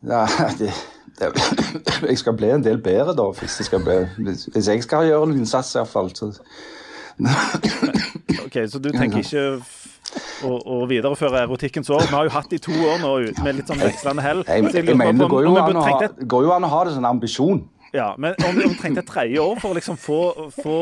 [0.00, 0.22] Ja,
[0.58, 0.72] det, det,
[1.20, 5.30] jeg skal bli en del bedre, da, hvis, jeg skal bli, hvis, jeg skal gjøre
[5.30, 6.10] en innsats, iallfall.
[6.14, 6.32] Så
[8.46, 9.44] OK, så du tenker ikke
[10.46, 12.06] å, å videreføre erotikkens år?
[12.06, 14.44] Vi har jo hatt det i to år nå ut med litt sånn vekslende hell.
[14.46, 15.98] jeg, Så jeg, mener, det går jo, an å ha,
[16.34, 17.66] går jo an å ha det som en ambisjon.
[17.96, 20.78] Ja, men om om vi trengte et tredje år for å liksom få, få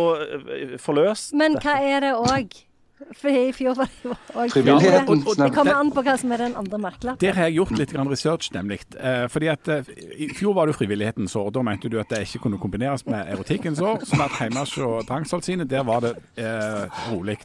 [0.83, 2.57] forløst Men hva er det òg?
[2.97, 6.55] For i fjor var det jo òg Det kommer an på hva som er den
[6.57, 7.21] andre merkelappen.
[7.21, 8.79] Der har jeg gjort litt grann research, nemlig.
[8.97, 11.51] Eh, fordi at eh, I fjor var det jo frivillighetens år.
[11.53, 14.01] Da mente du at det ikke kunne kombineres med erotikkens år.
[14.09, 17.37] Sånn at Heimars og Drangsholt sine, der var det eh, rolig.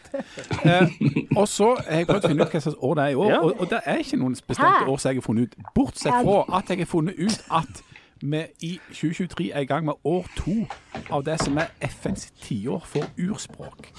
[0.63, 0.87] Eh,
[1.35, 3.35] og så har jeg prøvd å finne ut hva slags år det er i år,
[3.41, 5.71] og, og det er ikke noen bestemte år som jeg har funnet ut.
[5.75, 7.83] Bortsett fra at jeg har funnet ut at
[8.21, 10.61] vi i 2023 er i gang med år to
[11.09, 13.91] av det som er FNs tiår for urspråk.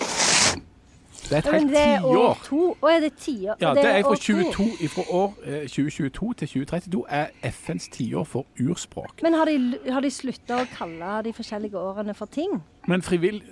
[1.23, 2.91] Det er et helt tiår.
[2.91, 3.57] er det tiår?
[3.61, 8.25] Ja, det er fra år 22, fra år eh, 2022 til 2032 er FNs tiår
[8.25, 9.23] for urspråk.
[9.23, 12.61] Men har de, har de slutta å kalle de forskjellige årene for ting?
[12.89, 13.43] Men frivill...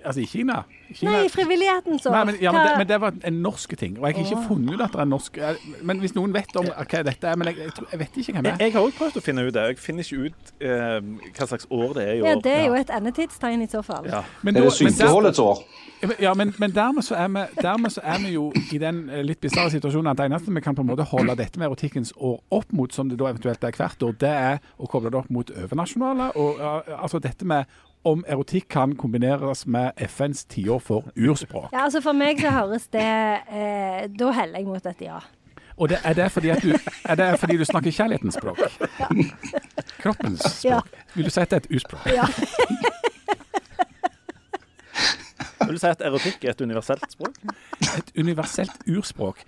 [0.00, 0.62] eh, Altså, i Kina,
[0.94, 2.12] Kina Nei, frivillighetens år.
[2.14, 3.98] Nei, men, ja, men, det, men det var en norsk ting.
[3.98, 6.56] Og jeg har ikke funnet ut at det er norsk eh, Men hvis noen vet
[6.56, 8.62] om hva dette er Men jeg, jeg, tror- jeg vet ikke hvem det er.
[8.64, 9.66] jeg har også prøvd å finne ut det.
[9.72, 12.28] Jeg finner ikke ut eh, hva slags år det er i år.
[12.30, 14.06] ja, det er jo et endetidstegn i så fall.
[14.08, 14.22] Ja.
[14.42, 15.62] Men Er da- det synkehullets år?
[16.22, 19.24] Ja, men, men dermed, så er vi, dermed så er vi jo i den eh,
[19.26, 22.12] litt bisarre situasjonen at det eneste vi kan på en måte holde dette med erotikkens
[22.22, 25.18] år opp mot, som det da eventuelt er hvert år, det er å koble det
[25.18, 26.30] opp mot overnasjonale.
[26.38, 27.66] Og eh, altså dette med
[28.04, 31.72] om erotikk kan kombineres med FNs tiår for urspråk.
[31.72, 35.18] Ja, altså For meg så høres det eh, Da heller jeg mot et ja.
[35.78, 36.72] Og det, er, det fordi at du,
[37.04, 38.58] er det fordi du snakker kjærlighetens språk?
[40.02, 40.80] Kroppens Ja.
[41.14, 42.06] Vil du si at det er et urspråk?
[42.10, 42.26] ja.
[45.66, 47.34] Vil du si at erotikk er et universelt språk?
[47.98, 49.42] Et universelt urspråk.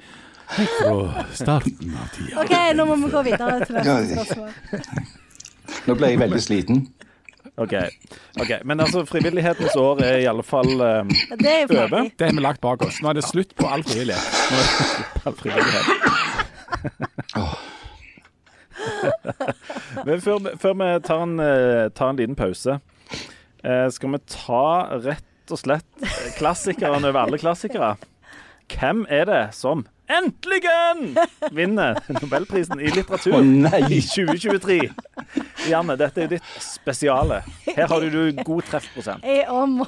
[0.50, 2.40] Helt fra starten av tida.
[2.42, 4.50] OK, nå må vi gå videre til Ja, neste spørsmål.
[5.86, 6.80] Nå ble jeg veldig sliten.
[7.61, 7.75] OK.
[8.40, 11.05] ok, Men altså, frivillighetens år er i alle fall eh,
[11.37, 11.66] Det er.
[11.68, 13.03] Det har vi lagt bak oss.
[13.05, 14.25] Nå er det slutt på all frivillighet.
[14.51, 15.87] Nå er det slutt på all frivillighet.
[20.07, 22.79] Men før, før vi tar en, eh, tar en liten pause,
[23.64, 24.64] eh, skal vi ta
[25.05, 26.07] rett og slett
[26.38, 27.96] klassikeren over alle klassikere.
[28.70, 30.61] Hvem er det som endelig
[31.54, 33.83] vinner Nobelprisen i litteratur oh, nei!
[33.90, 34.78] i 2023?
[35.70, 37.42] Janne, dette er jo ditt spesiale.
[37.68, 39.24] Her har du du god treffprosent.
[39.26, 39.85] Jeg om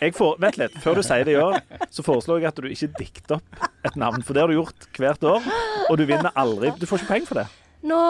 [0.00, 1.60] Jeg får, vent litt, Før du sier det, i år,
[1.92, 4.24] så foreslår jeg at du ikke dikter opp et navn.
[4.26, 5.46] For det har du gjort hvert år,
[5.86, 6.72] og du vinner aldri.
[6.80, 7.46] Du får ikke penger for det.
[7.86, 8.00] Nå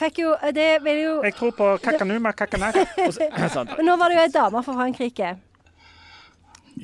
[0.00, 2.80] fikk jo Det vil jo Jeg tror på kakanuma kakanak.
[3.12, 5.36] Så- nå var det jo ei dame fra Frankrike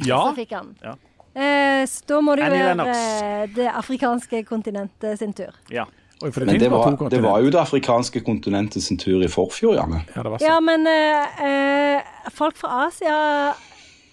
[0.05, 0.75] Ja, som fikk han.
[0.85, 0.95] Ja.
[1.39, 2.99] Eh, så da må det jo være Lennox.
[3.23, 5.55] eh, det afrikanske kontinentet sin tur.
[5.71, 5.85] Ja.
[6.19, 9.29] Oi, for det, Men det var, det var jo det afrikanske kontinentet sin tur i
[9.31, 10.01] forfjor, Janne.
[10.17, 12.03] Ja, Ja, men eh, eh,
[12.35, 13.55] folk fra Asia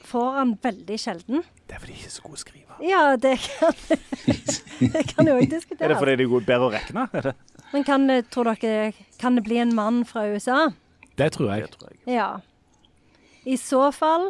[0.06, 1.42] får han veldig sjelden.
[1.66, 2.62] Det er fordi de ikke er så gode å skrive.
[2.86, 3.74] Ja, det kan
[4.94, 7.08] Det kan jo òg Er det fordi de er bedre å regne?
[7.16, 7.36] Er det?
[7.74, 10.70] Men kan, det- tror dere Kan det bli en mann fra USA?
[11.18, 11.64] Det tror jeg.
[11.66, 12.00] Det tror jeg.
[12.20, 12.30] Ja.
[13.46, 14.30] I så fall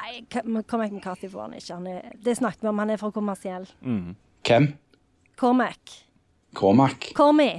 [0.00, 0.24] Nei,
[0.66, 1.74] Cormac McCarthy får han ikke.
[1.74, 3.66] Han er, det snakket vi om, han er fra kommersiell.
[4.46, 4.68] Hvem?
[5.36, 5.98] Cormac.
[6.56, 7.10] Cormac?
[7.14, 7.50] Cormy.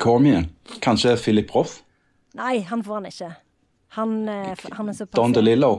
[0.00, 0.48] Cormian?
[0.82, 1.82] Kanskje Philip Roth?
[2.36, 3.30] Nei, han får han ikke.
[3.96, 5.70] Han, eh, han er såpass Don DeLillo?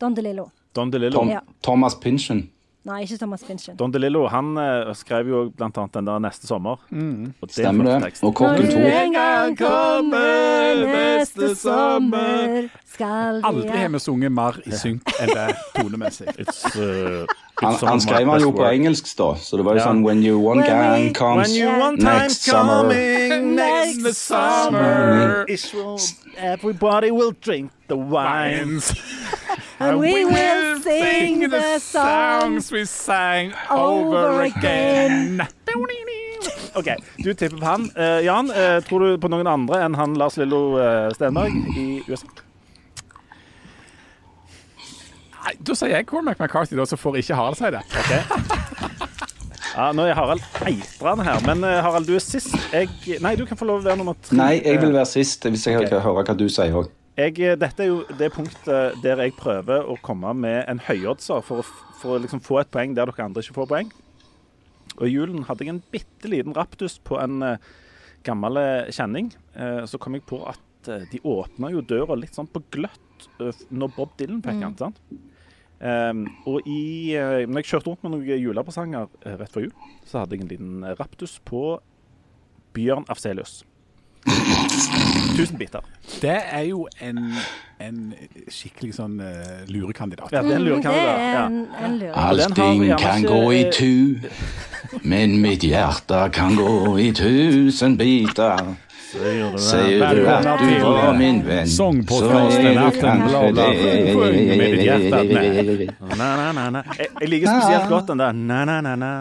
[0.00, 0.50] Don DeLillo.
[0.74, 1.18] Don DeLillo.
[1.18, 1.40] Tom, Ja.
[1.62, 2.44] Thomas Pynchon?
[2.88, 3.76] Nei, ikke Thomas Pynchon.
[3.76, 6.78] Don DeLillo han uh, skrev jo blant annet den der 'Neste sommer'.
[6.80, 8.12] Og det er Stemmer det?
[8.22, 8.78] Og Kokken 2.
[8.78, 15.12] Når en gang kommer neste sommer, skal vi Aldri har vi sunget mer i synk
[15.20, 16.26] enn det tonemessig.
[16.42, 19.82] It's, uh, it's han, han skrev han jo på engelsk, da, så det var jo
[19.82, 19.86] Ja.
[19.90, 22.82] sånn When you one gang comes When you one next summer.
[22.88, 25.98] coming next summer, will,
[26.38, 28.80] everybody will drink the wine.
[29.80, 35.46] And we will sing the songs we sang over again.
[36.74, 37.90] OK, du tipper på han.
[37.96, 41.86] Uh, Jan, uh, tror du på noen andre enn han Lars Lillo uh, Stenberg i
[42.08, 42.26] USA?
[45.38, 47.82] Nei, Da sier jeg Cormac McCarthy, da, så får ikke Harald si det.
[49.78, 52.50] Ja, Nå er Harald eitrende her, men eh, Harald, du er sist.
[52.72, 52.90] Jeg,
[53.22, 54.34] nei, du kan få lov å være nummer tre.
[54.34, 56.00] Nei, jeg vil være sist, hvis jeg okay.
[56.02, 56.90] hører hva du sier òg.
[57.18, 61.42] Jeg, eh, dette er jo det punktet der jeg prøver å komme med en høyoddser
[61.42, 63.90] for, å for å liksom få et poeng der dere andre ikke får poeng.
[64.98, 67.58] Og I julen hadde jeg en bitte liten raptus på en uh,
[68.26, 69.30] gammel eh, kjenning.
[69.54, 73.28] Uh, så kom jeg på at uh, de åpna jo døra litt sånn på gløtt
[73.42, 74.78] uh, når Bob Dylan fikk den.
[74.78, 75.02] sant?
[75.78, 77.14] Um, og i,
[77.46, 80.86] når jeg kjørte rundt med noen julepresanger rett før jul, så hadde jeg en liten
[80.98, 81.62] raptus på
[82.74, 83.60] Bjørn Afselius.
[85.38, 85.80] Tusen biter.
[86.22, 87.18] Det er jo en,
[87.80, 88.14] en
[88.50, 90.32] skikkelig sånn uh, lurekandidat.
[90.32, 91.18] Ja, det er en Mm, lurekandidat.
[91.18, 91.46] Ja.
[91.46, 94.20] en, en Allting kan ikke- gå i tu,
[95.02, 98.74] men mitt hjerte kan gå i tusen biter.
[99.08, 99.54] Sier
[100.14, 104.78] du at du var min venn, så er du kanskje det.
[105.98, 109.12] Jeg, liker spesielt godt den der na, na, na, na.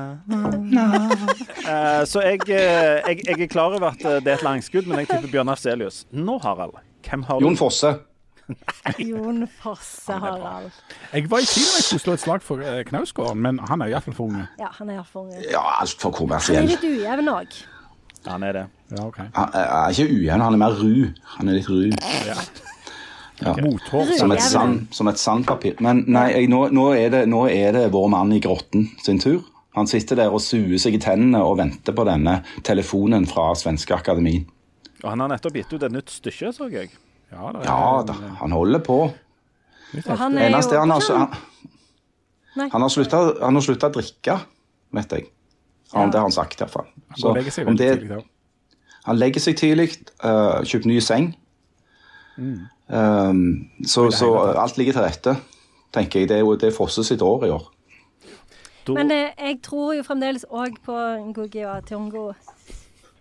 [1.68, 4.88] Eh, så jeg, eh, jeg, jeg er klar over at eh, det er et langskudd,
[4.88, 6.06] men jeg tipper Bjørn Afselius.
[6.12, 7.46] Nå, Harald, hvem har du?
[7.48, 7.94] Jon Fosse.
[9.10, 10.72] Jon Fosse, Harald.
[11.14, 13.84] Jeg var i tvil om jeg skulle slå et slag for uh, Knausgård, men han
[13.84, 14.46] er iallfall for unge.
[14.60, 15.44] Ja, han er iallfall unge.
[15.52, 17.60] Ja, altfor Han er litt ujevn òg.
[18.28, 18.66] Han er det.
[18.92, 19.28] Ja, okay.
[19.36, 21.12] Han er ikke ujevn, han er mer ru.
[21.38, 21.92] Han er litt ru.
[23.62, 24.16] Mothår.
[24.18, 25.78] Som et, sand, som et sandpapir.
[25.84, 29.22] Men nei, jeg, nå, nå, er det, nå er det vår mann i grotten sin
[29.22, 29.44] tur.
[29.78, 33.94] Han sitter der og suer seg i tennene og venter på denne telefonen fra Svenske
[33.94, 34.48] Akademien.
[35.04, 36.90] Og han har nettopp gitt ut et nytt stykke, så jeg.
[37.32, 39.00] Ja, er, Ja da, han holder på.
[39.98, 41.36] Og han er eneste jo han har, han,
[42.58, 42.70] Nei.
[42.72, 42.92] han har
[43.64, 44.40] slutta å drikke,
[44.96, 45.28] vet jeg.
[45.94, 46.06] Ja.
[46.06, 46.90] Det har han sagt, iallfall.
[47.16, 48.22] Han legger seg det, tidlig da.
[49.08, 51.30] han legger seg tidlig, uh, kjøper ny seng.
[52.38, 54.28] Um, så, så
[54.60, 55.36] alt ligger til rette,
[55.96, 56.30] tenker jeg.
[56.30, 57.72] Det er jo det er Fosse sitt år i år.
[58.88, 60.96] Men eh, jeg tror jo fremdeles òg på
[61.32, 62.30] Ngugi og Ationgo.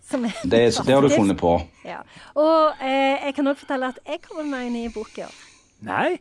[0.07, 1.57] Som er Det, er- det har du funnet på.
[1.85, 1.99] Ja.
[2.35, 5.35] Og eh, jeg kan òg fortelle at jeg kommer med en ny bok i år.
[5.87, 6.17] nei?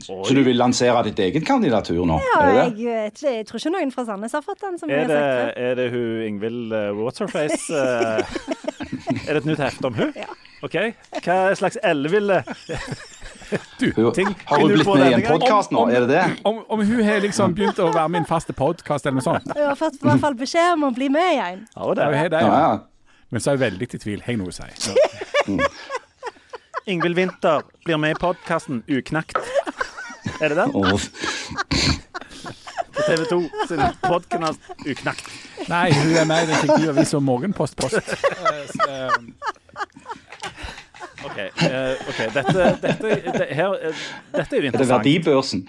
[0.00, 2.16] Så du vil lansere ditt eget kandidatur nå?
[2.24, 2.86] Ja, er det jeg, det?
[2.86, 4.78] vet jeg tror ikke noen fra Sandnes har fått den.
[4.78, 7.68] som Er har det, er det hun Ingvild uh, Waterface?
[7.68, 10.14] Uh, eh, er det et nytt hefte om hun?
[10.16, 10.30] Ja.
[10.64, 10.78] OK.
[11.24, 12.38] Hva slags elleville
[13.78, 15.84] Du, ting Har hun blitt med i en podkast nå?
[15.92, 16.24] Er det det?
[16.48, 19.52] Om, om hun har liksom begynt å være min faste podkast eller noe sånt.
[19.52, 21.62] Jeg har fått i hvert fall beskjed om å bli med igjen.
[21.76, 22.08] Ja, hun det.
[22.08, 22.28] er.
[22.32, 22.74] det, Ja, ja.
[23.34, 24.20] Men så er jeg veldig i tvil.
[24.22, 24.62] Har jeg noe å si?
[26.92, 29.34] Ingvild Winther blir med i podkasten Uknakt.
[30.38, 30.74] Er det den?
[30.78, 31.00] Og,
[32.94, 33.38] På TV 2
[33.72, 35.26] sin podkast Uknakt.
[35.66, 37.98] Nei, hun er med i den fiktive avisa Morgenpost Post.
[38.14, 39.10] Eh, så, eh,
[41.24, 41.38] OK.
[41.40, 44.94] eh, ok, Dette, dette, det, her, eh, dette er jo er det interessant.
[45.08, 45.66] verdibørsen?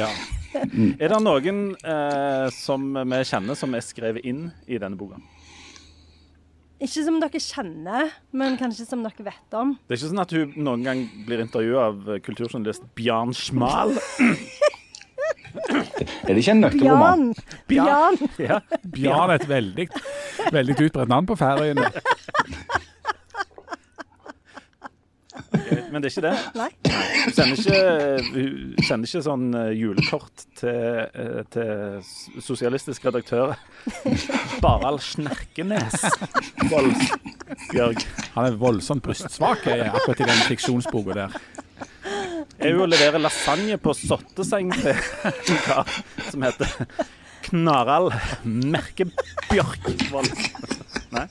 [0.00, 0.10] Ja.
[0.56, 5.20] Er det noen eh, som vi kjenner som er skrevet inn i denne boka?
[6.76, 9.72] Ikke som dere kjenner, men kanskje som dere vet om.
[9.86, 13.94] Det er ikke sånn at hun noen gang blir intervjua av eh, kulturjournalist Bjarn Schmal?
[15.56, 17.22] Er det ikke en nøkkelroman?
[17.70, 18.18] Bjørn!
[18.36, 18.42] Bjørn!
[18.44, 18.60] Ja.
[18.92, 19.86] Bjørn er et veldig,
[20.52, 21.88] veldig utbredt navn på Færøyene.
[25.92, 26.36] Men det er ikke det?
[26.56, 26.70] Nei.
[27.26, 27.80] Hun sender ikke,
[28.34, 31.72] hun sender ikke sånn eh, julekort til, eh, til
[32.44, 33.48] sosialistisk redaktør
[34.64, 35.96] Barald Snerkenes.
[36.70, 37.98] Voldsbjørg.
[38.36, 41.30] Han er voldsomt brystsvak eh, akkurat i den fiksjonsboka der.
[42.58, 44.98] er jo å levere lasagne på sotteseng til en
[45.66, 45.86] kar
[46.30, 46.68] som heter
[47.46, 48.10] Knarald
[48.44, 50.30] Merkebjørkvold.
[51.14, 51.26] Nei?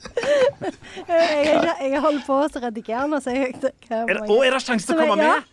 [1.06, 3.70] Jeg, jeg holder på å redigere nå, så jeg hva
[4.06, 5.52] Er det, å, er det sjanse til å komme jeg- med?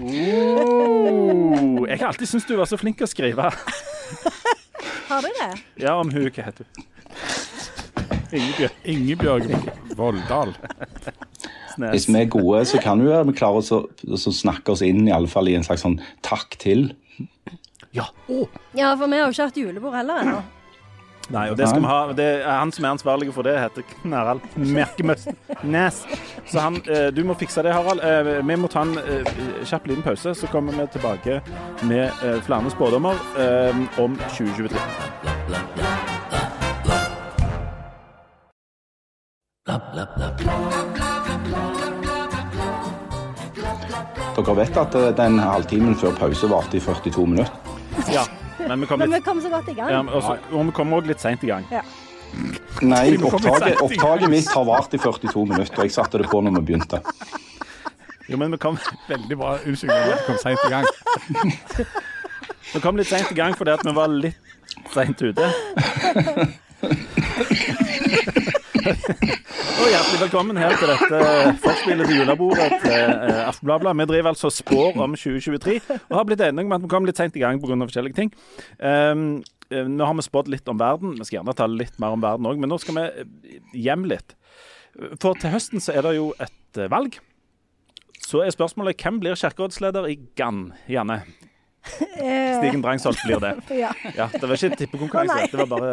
[0.00, 3.50] Oh, jeg har alltid syntes du var så flink til å skrive.
[5.10, 5.50] Har du det?
[5.82, 6.86] Ja, om hun Hva heter hun?
[8.30, 9.46] Ingebjørg Ingebjørg
[9.98, 10.52] Volldal.
[11.80, 13.84] Hvis vi er gode, så kan vi, vi klare oss å
[14.20, 16.90] så snakke oss inn i alle fall i en slags sånn takk til.
[17.96, 18.06] Ja.
[18.30, 18.46] Oh.
[18.78, 20.40] Ja, for vi har jo ikke hatt julebord heller ennå.
[21.30, 21.98] Nei, og det skal vi ha.
[22.16, 26.02] Det er han som er ansvarlig for det, heter Knarald Merkemøsnes.
[26.50, 28.02] Så han, eh, du må fikse det, Harald.
[28.02, 29.30] Eh, vi må ta en eh,
[29.64, 31.40] kjapp liten pause, så kommer vi tilbake
[31.86, 34.78] med eh, flere spådommer eh, om 2023.
[44.34, 47.69] Dere vet at den halvtimen før pause varte i 42 minutter?
[48.16, 48.24] Ja,
[48.68, 49.90] men vi kommer Men vi litt kom så godt i gang.
[49.90, 51.64] ja, men også, Og vi kommer òg litt seint i gang.
[52.86, 56.40] Nei, må opptaket, opptaket mitt har vart i 42 minutter, og jeg satte det på
[56.44, 57.00] når vi begynte.
[58.30, 58.76] Jo, men vi kom,
[59.10, 59.56] Veldig bra.
[59.66, 60.86] Unnskyld, vi kom seint i gang.
[62.74, 64.38] vi kom litt seint i gang fordi at vi var litt
[64.94, 65.50] seint ute.
[68.90, 71.20] Og hjertelig velkommen her til dette
[71.62, 73.92] forspillet til julebordet til eh, Aftenbladet.
[74.00, 77.20] Vi driver altså spår om 2023 og har blitt enige om at vi kom litt
[77.20, 77.78] seint i gang pga.
[77.84, 78.32] forskjellige ting.
[78.82, 79.24] Um,
[79.70, 81.14] eh, nå har vi spådd litt om verden.
[81.18, 84.08] Vi skal gjerne ta litt mer om verden òg, men nå skal vi eh, hjem
[84.10, 84.34] litt.
[85.22, 87.20] For til høsten så er det jo et eh, valg.
[88.20, 91.22] Så er spørsmålet hvem blir kirkerådsleder i Gann, Janne?
[92.20, 93.54] Eh, Stigen Drangsholt blir det.
[93.82, 93.90] ja.
[94.16, 95.48] Ja, Det var ikke en tippekonkurranse.
[95.48, 95.92] Det var bare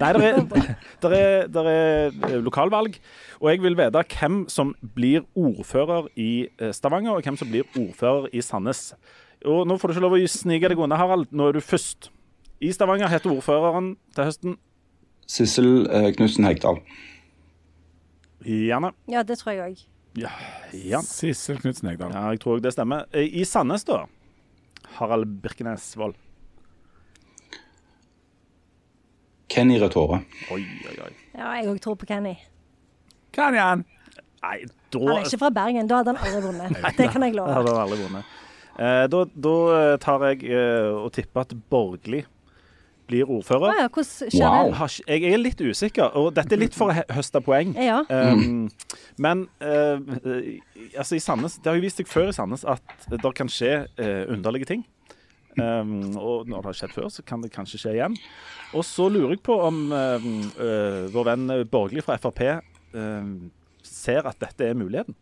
[0.00, 2.98] Nei, det er, der er, der er eh, lokalvalg.
[3.40, 7.64] Og jeg vil vite hvem som blir ordfører i eh, Stavanger, og hvem som blir
[7.80, 8.90] ordfører i Sandnes.
[9.48, 11.30] Og Nå får du ikke lov å snike deg unna, Harald.
[11.32, 12.10] Nå er du først.
[12.60, 14.58] I Stavanger heter ordføreren til høsten
[15.30, 15.86] Sissel
[16.18, 16.80] Knutsen Hegdal.
[18.44, 18.92] Gjerne.
[19.08, 19.82] ja, det tror jeg òg.
[20.18, 20.30] Ja.
[20.74, 21.00] ja.
[21.06, 22.12] Sissel Knutsen Hegdal.
[22.12, 23.04] ja, jeg tror også det stemmer.
[23.16, 24.04] I Sandnes, da?
[24.98, 26.16] Harald Birkenes Wold.
[29.50, 30.20] Kenny Retore.
[30.54, 31.12] Oi, oi, oi.
[31.34, 32.36] Ja, jeg òg tror på Kenny.
[33.34, 33.82] Kan jeg han?
[34.40, 34.58] Nei,
[34.94, 36.78] Han er ikke fra Bergen, da hadde han aldri vunnet.
[36.98, 37.52] Det kan jeg love.
[37.58, 38.36] hadde aldri vunnet.
[38.80, 39.54] Eh, da, da
[40.00, 42.22] tar jeg eh, og tipper at Borgli
[43.10, 43.40] blir ordfører.
[43.40, 43.82] ordfører.
[43.82, 44.88] ja, hvordan skjer Wow.
[44.88, 45.22] det?
[45.22, 47.74] Jeg er litt usikker, og dette er litt for å høste poeng.
[47.80, 48.02] Ja.
[48.08, 48.70] Um,
[49.18, 50.60] men eh, eh,
[50.94, 53.84] altså i Sandnes, det har jo vist seg før i Sandnes at det kan skje
[54.00, 54.84] uh, underlige ting.
[55.58, 58.14] Um, og når det har skjedd før, så kan det kanskje skje igjen.
[58.76, 60.28] Og så lurer jeg på om uh,
[60.62, 62.44] eh, vår venn Borgerlig fra Frp
[63.86, 65.14] ser at dette er muligheten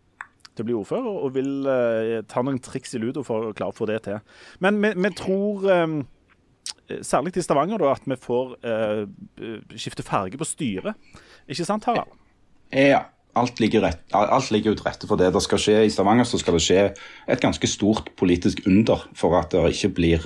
[0.56, 1.68] til å bli ordfører, og vil
[2.26, 4.22] ta noen triks i ludo for å klare å få det til.
[4.64, 5.98] Men vi, vi tror um,
[7.02, 9.04] Særlig i Stavanger, da, at vi får eh,
[9.76, 10.96] skifte farge på styret.
[11.48, 12.14] Ikke sant, Harald?
[12.72, 13.02] Ja,
[13.38, 15.30] alt ligger, rett, alt ligger til rette for det.
[15.34, 16.80] Det skal skje I Stavanger så skal det skje
[17.28, 20.24] et ganske stort politisk under for at det ikke blir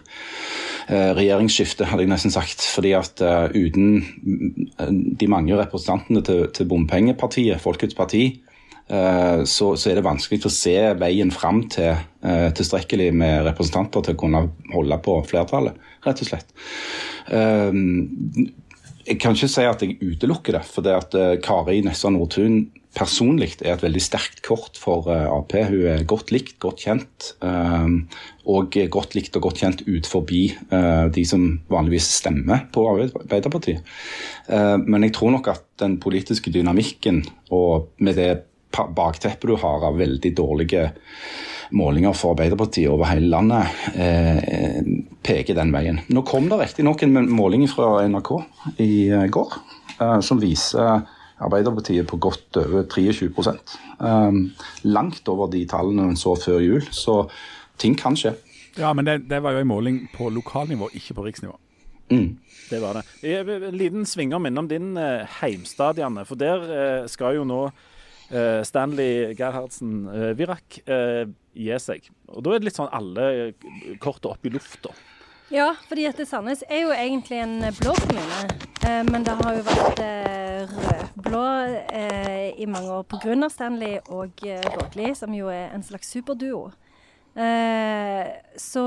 [0.89, 2.65] eh, regjeringsskifte, hadde jeg nesten sagt.
[2.75, 8.52] Fordi at eh, uten mm, de mange representantene til, til bompengepartiet, Folkets parti, eh,
[8.89, 14.17] så, så er det vanskelig å se veien fram til eh, tilstrekkelig med representanter til
[14.17, 14.43] å kunne
[14.75, 16.53] holde på flertallet, rett og slett.
[17.33, 17.71] Eh,
[19.03, 22.65] jeg kan ikke si at jeg utelukker det, for det at eh, Kari Nessa Nordtun
[22.93, 25.55] personlig er et veldig sterkt kort for eh, Ap.
[25.57, 27.89] Hun er godt likt, godt kjent, eh,
[28.53, 33.83] og godt likt og godt kjent ut forbi eh, de som vanligvis stemmer på Arbeiderpartiet.
[34.47, 38.33] Eh, men jeg tror nok at den politiske dynamikken, og med det
[38.73, 40.91] bakteppet du har av veldig dårlige
[41.73, 44.83] målinger for Arbeiderpartiet over hele landet, eh,
[45.25, 46.03] peker den veien.
[46.13, 48.33] Nå kom det riktignok en måling fra NRK
[48.83, 49.57] i eh, går
[49.99, 51.05] eh, som viser
[51.43, 54.33] Arbeiderpartiet på godt over 23 eh,
[54.85, 57.23] Langt over de tallene en så før jul, så
[57.81, 58.37] ting kan skje.
[58.79, 61.57] Ja, men det, det var jo en måling på lokalnivå, ikke på riksnivå.
[62.13, 62.37] Mm.
[62.71, 63.39] Det var det.
[63.39, 66.25] En liten svinger innom din eh, heimstad, Janne.
[66.29, 67.63] For der eh, skal jo nå
[68.65, 72.07] Stanley Gerhardsen eh, Virak eh, gi seg.
[72.33, 73.53] Og da er det litt sånn alle
[74.01, 74.95] korta opp i lufta.
[75.53, 78.39] Ja, fordi at Sandnes er jo egentlig en blå kommune.
[78.89, 81.43] Eh, men det har jo vært eh, rød-blå
[81.93, 83.37] eh, i mange år pga.
[83.53, 86.71] Stanley og eh, Borgli, som jo er en slags superduo.
[87.37, 88.87] Eh, så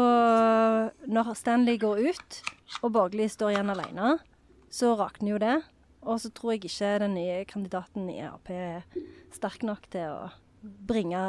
[1.06, 2.42] når Stanley går ut,
[2.82, 4.16] og Borgli står igjen alene,
[4.74, 5.56] så rakner jo det.
[6.06, 8.84] Og så tror jeg ikke den nye kandidaten i Ap er
[9.34, 10.28] sterk nok til å
[10.86, 11.22] bringe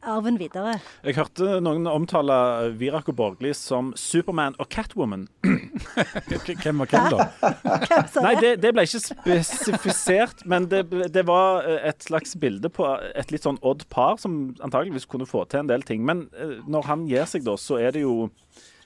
[0.00, 0.78] arven videre.
[1.04, 2.34] Jeg hørte noen omtale
[2.80, 5.26] Virak og Borgli som Superman og Catwoman.
[5.42, 7.26] Hvem var hvem, da?
[7.88, 8.42] Hvem sa Nei, det?
[8.42, 13.34] det, det ble ikke spesifisert, men det, det var eh, et slags bilde på et
[13.34, 16.04] litt sånn odd par som antageligvis kunne få til en del ting.
[16.08, 18.30] Men eh, når han gir seg, da, så er det jo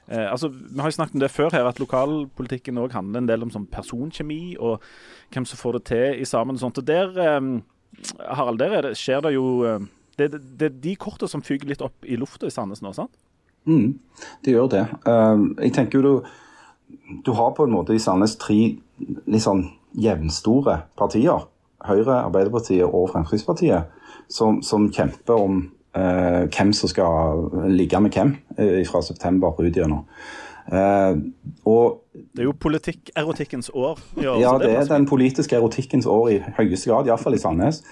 [0.08, 3.28] eh, altså, Vi har jo snakket om det før her, at lokalpolitikken òg handler en
[3.30, 4.84] del om sånn personkjemi og
[5.34, 6.80] hvem som får det til i sammen og sånt.
[6.82, 7.52] Og der, eh,
[8.26, 9.86] Harald, der er det, skjer det jo eh,
[10.18, 12.92] det, det, det er de kortene som fyker litt opp i lufta i Sandnes nå,
[12.96, 13.12] sant?
[13.66, 13.98] Mm,
[14.44, 14.84] det gjør det.
[15.04, 16.28] Uh, jeg tenker jo du,
[17.26, 18.76] du har på en måte i Sandnes tre
[19.26, 19.66] litt sånn
[19.98, 21.48] jevnstore partier.
[21.86, 23.92] Høyre, Arbeiderpartiet og Fremskrittspartiet.
[24.32, 25.58] Som, som kjemper om
[25.96, 30.04] hvem som skal ligge med hvem eh, fra september ut gjennom.
[30.66, 31.18] Eh,
[31.68, 34.00] og Det er jo politikk-erotikkens år.
[34.18, 37.82] Ja, ja, det er den politiske erotikkens år i høyeste grad, iallfall i Sandnes.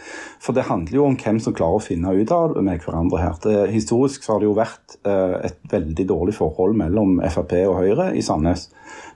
[0.42, 3.20] For det handler jo om hvem som klarer å finne ut av det med hverandre
[3.20, 3.38] her.
[3.44, 7.78] Det, historisk så har det jo vært eh, et veldig dårlig forhold mellom Frp og
[7.82, 8.68] Høyre i Sandnes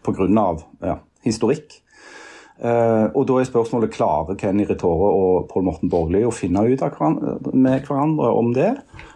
[0.06, 0.28] pga.
[0.84, 1.80] Ja, historikk.
[2.58, 6.82] Eh, og da er spørsmålet klarer Kenny Retore og Pål Morten Borgli å finne ut
[7.54, 8.72] med hverandre om det?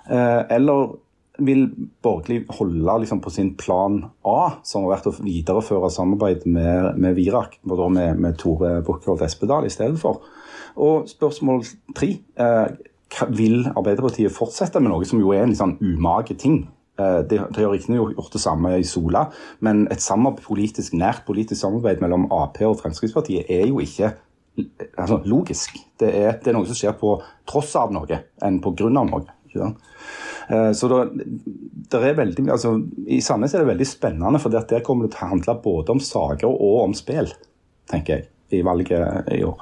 [0.07, 0.95] Eh, eller
[1.43, 1.65] vil
[2.05, 7.17] Borgli holde liksom, på sin plan A, som har vært å videreføre samarbeidet med, med
[7.19, 10.23] Virak, og med, med Tore Bukkholt Espedal i stedet for?
[10.79, 11.65] Og spørsmål
[11.97, 12.15] tre.
[12.41, 12.67] Eh,
[13.29, 16.63] vil Arbeiderpartiet fortsette med noe som jo er en sånn umage ting?
[17.03, 19.27] Eh, De, de har riktignok gjort det samme i Sola,
[19.61, 20.05] men et
[20.43, 24.13] politisk, nært politisk samarbeid mellom Ap og Fremskrittspartiet er jo ikke
[24.99, 25.79] altså, logisk.
[25.99, 27.17] Det er, det er noe som skjer på
[27.49, 29.25] tross av noe, enn på grunn av noe.
[29.49, 29.73] Ikke?
[30.49, 31.03] Eh, Så da,
[32.01, 32.77] er veldig, altså,
[33.07, 36.01] I Sandnes er det veldig spennende, for der kommer det til å handle både om
[36.01, 37.31] saker og om spill,
[37.91, 39.61] tenker jeg, i valget i år.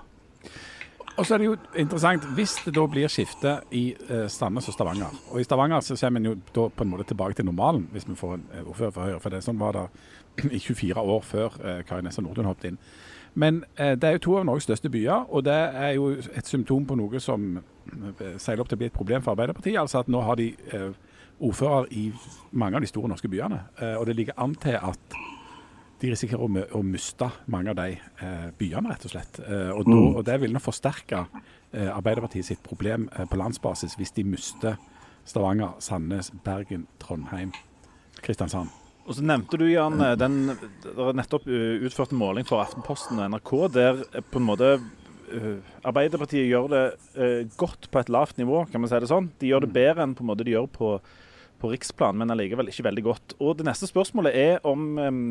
[1.21, 4.75] Og så er det jo interessant, Hvis det da blir skifte i eh, Sandnes og
[4.75, 7.89] Stavanger Og I Stavanger så kommer en jo da på en måte tilbake til normalen,
[7.93, 9.21] hvis vi får en eh, ordfører for Høyre.
[9.21, 9.87] For det sånn var det
[10.57, 12.79] i 24 år før eh, Kari Nessa Nordlund hoppet inn.
[13.35, 16.49] Men eh, det er jo to av Norges største byer, og det er jo et
[16.49, 19.79] symptom på noe som eh, seiler opp til å bli et problem for Arbeiderpartiet.
[19.81, 20.91] Altså at nå har de eh,
[21.41, 22.09] ordfører i
[22.51, 23.63] mange av de store norske byene.
[23.97, 25.21] Og det ligger an til at
[26.01, 29.41] de risikerer å, å miste mange av de eh, byene, rett og slett.
[29.45, 33.99] Eh, og, da, og det vil nok forsterke eh, Arbeiderpartiet sitt problem eh, på landsbasis
[34.01, 34.79] hvis de mister
[35.29, 37.53] Stavanger, Sandnes, Bergen, Trondheim,
[38.25, 38.73] Kristiansand.
[39.11, 43.53] Og så nevnte du, Jan, eh, den det nettopp utførte måling for Aftenposten og NRK
[43.75, 46.85] der eh, på en måte eh, Arbeiderpartiet gjør det
[47.17, 49.33] eh, godt på et lavt nivå, kan man si det sånn.
[49.41, 50.95] De gjør det bedre enn på en måte de gjør på,
[51.61, 53.37] på riksplan, men allikevel ikke veldig godt.
[53.43, 55.23] Og det neste spørsmålet er om eh,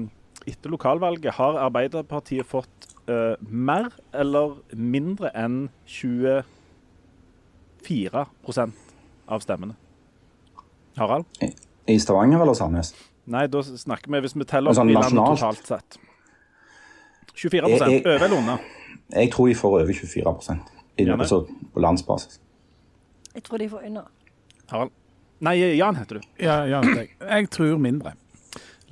[0.50, 6.44] etter lokalvalget har Arbeiderpartiet fått uh, mer eller mindre enn 24
[9.30, 9.76] av stemmene?
[11.00, 11.26] Harald?
[11.90, 12.94] I Stavanger eller Sandnes?
[13.30, 16.00] Nei, da snakker vi hvis vi teller opp sånn i landet totalt sett.
[17.40, 18.58] 24 Jeg- jeg- over eller under?
[19.14, 20.60] Jeg tror de får over 24%
[20.98, 22.40] i, altså, på landsbasis.
[23.34, 24.04] Jeg tror de får under.
[24.70, 24.92] Harald?
[25.40, 26.22] Nei, Jan heter du.
[26.40, 28.14] Ja, ja, jeg, jeg tror mindre.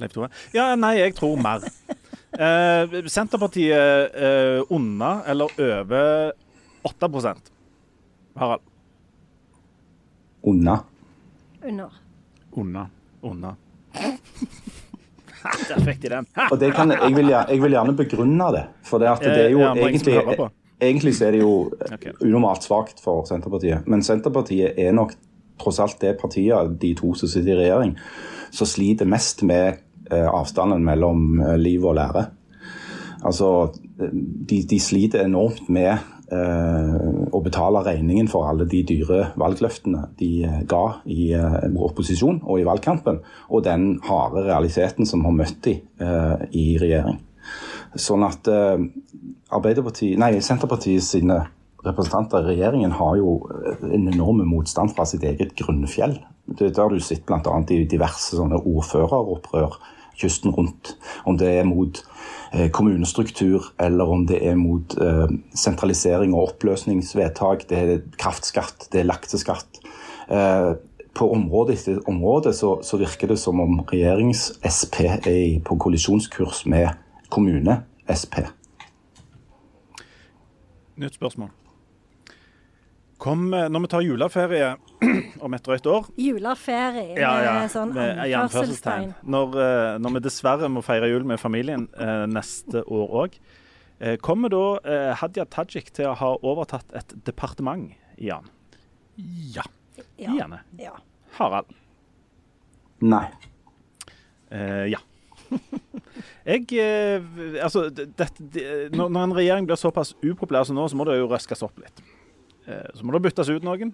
[0.01, 0.29] Leif Tore.
[0.55, 1.65] Ja, nei, jeg tror mer.
[2.37, 6.33] Eh, Senterpartiet eh, under eller over
[6.85, 7.07] 8
[8.35, 8.61] Harald?
[10.41, 10.75] Unna.
[11.63, 11.89] Under.
[12.51, 12.83] Unna.
[13.21, 13.55] Under.
[15.69, 16.27] Der fikk de den.
[16.51, 18.63] Og det kan, jeg, vil, jeg vil gjerne begrunne det.
[18.85, 19.87] For det, at det er jo Ja, hører på.
[19.87, 20.49] egentlig,
[20.81, 21.53] egentlig så er det jo
[21.87, 22.13] okay.
[22.21, 23.87] unormalt svakt for Senterpartiet.
[23.87, 25.15] Men Senterpartiet er nok
[25.61, 27.95] tross alt det partiet de to som sitter i regjering,
[28.51, 29.79] som sliter mest med eh,
[30.11, 32.27] avstanden mellom eh, liv og lære.
[33.25, 35.97] Altså, de, de sliter enormt med
[36.31, 36.95] eh,
[37.33, 42.61] å betale regningen for alle de dyre valgløftene de eh, ga i eh, opposisjon og
[42.61, 47.21] i valgkampen, og den harde realiteten som har møtt de eh, i regjering.
[47.97, 48.87] Sånn at eh,
[49.47, 51.39] Arbeiderpartiet, nei, Senterpartiet sine
[51.87, 56.17] representanter i regjeringen har jo eh, en enorm motstand fra sitt eget grunnfjell.
[56.47, 57.59] Det det har du sett bl.a.
[57.73, 59.79] i diverse sånne ordføreropprør
[60.17, 60.95] kysten rundt.
[61.25, 62.01] Om det er mot
[62.53, 67.67] eh, kommunestruktur, eller om det er mot eh, sentralisering og oppløsningsvedtak.
[67.69, 69.81] Det er kraftskatt, det er lakseskatt.
[70.29, 70.73] Eh,
[71.17, 76.91] på område etter område så, så virker det som om regjerings-SP er på kollisjonskurs med
[77.33, 78.43] kommune-SP.
[80.97, 81.49] Nytt spørsmål.
[83.17, 84.73] Kom, eh, når vi tar juleferie
[85.45, 89.15] om et drøyt år Juleferie med sånn med anførselstegn.
[89.25, 93.39] Når, eh, når vi dessverre må feire jul med familien eh, neste år òg,
[93.99, 97.89] eh, kommer da eh, Hadia Tajik til å ha overtatt et departement,
[98.21, 98.45] Jan?
[99.17, 99.65] Ja.
[100.17, 100.33] Ja.
[100.37, 100.61] Janne.
[100.77, 100.93] ja.
[101.37, 101.73] Harald.
[103.01, 103.25] Nei.
[104.53, 105.01] Eh, ja.
[106.47, 107.23] Jeg eh,
[107.63, 108.09] Altså, det,
[108.39, 108.63] det,
[108.93, 111.81] når, når en regjering blir såpass upopulær som nå, så må det jo røskes opp
[111.81, 112.01] litt.
[112.67, 113.93] Eh, så må det byttes ut noen.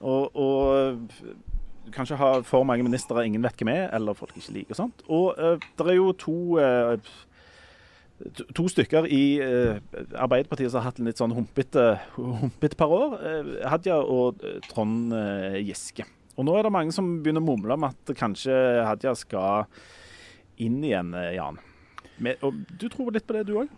[0.00, 4.78] Og, og kanskje ha for mange ministre ingen vet hvem er, eller folk ikke liker.
[4.78, 5.04] Sant?
[5.12, 6.96] Og eh, det er jo to eh,
[8.56, 9.78] to- stykker i eh,
[10.16, 11.86] Arbeiderpartiet som har hatt en litt sånn humpete,
[12.16, 13.16] humpete par år.
[13.20, 16.06] Eh, Hadia og eh, Trond eh, Giske.
[16.36, 18.52] Og nå er det mange som begynner å mumle om at kanskje
[18.84, 19.68] Hadia skal
[20.60, 21.60] inn igjen, eh, Jan.
[22.20, 23.72] Men, og du tror litt på det, du òg?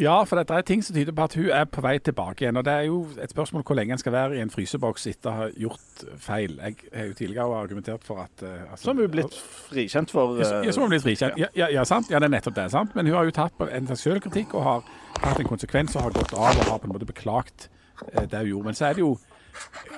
[0.00, 2.56] Ja, for det er ting som tyder på at hun er på vei tilbake igjen.
[2.56, 5.28] Og det er jo et spørsmål hvor lenge en skal være i en fryseboks etter
[5.28, 6.54] å ha gjort feil.
[6.62, 9.36] Jeg har jo tidligere argumentert for at uh, altså, Som har vi blitt
[9.68, 11.36] frikjent for eh, ja, som hun blitt frikjent.
[11.40, 12.08] Ja, ja, ja, sant?
[12.10, 12.70] Ja, det er nettopp det.
[12.72, 12.96] sant?
[12.96, 14.88] Men hun har jo tatt en selvkritikk og har
[15.20, 17.68] tatt en konsekvens og har gått av og har på en måte beklagt
[18.00, 18.70] uh, det hun gjorde.
[18.70, 19.12] Men så er det jo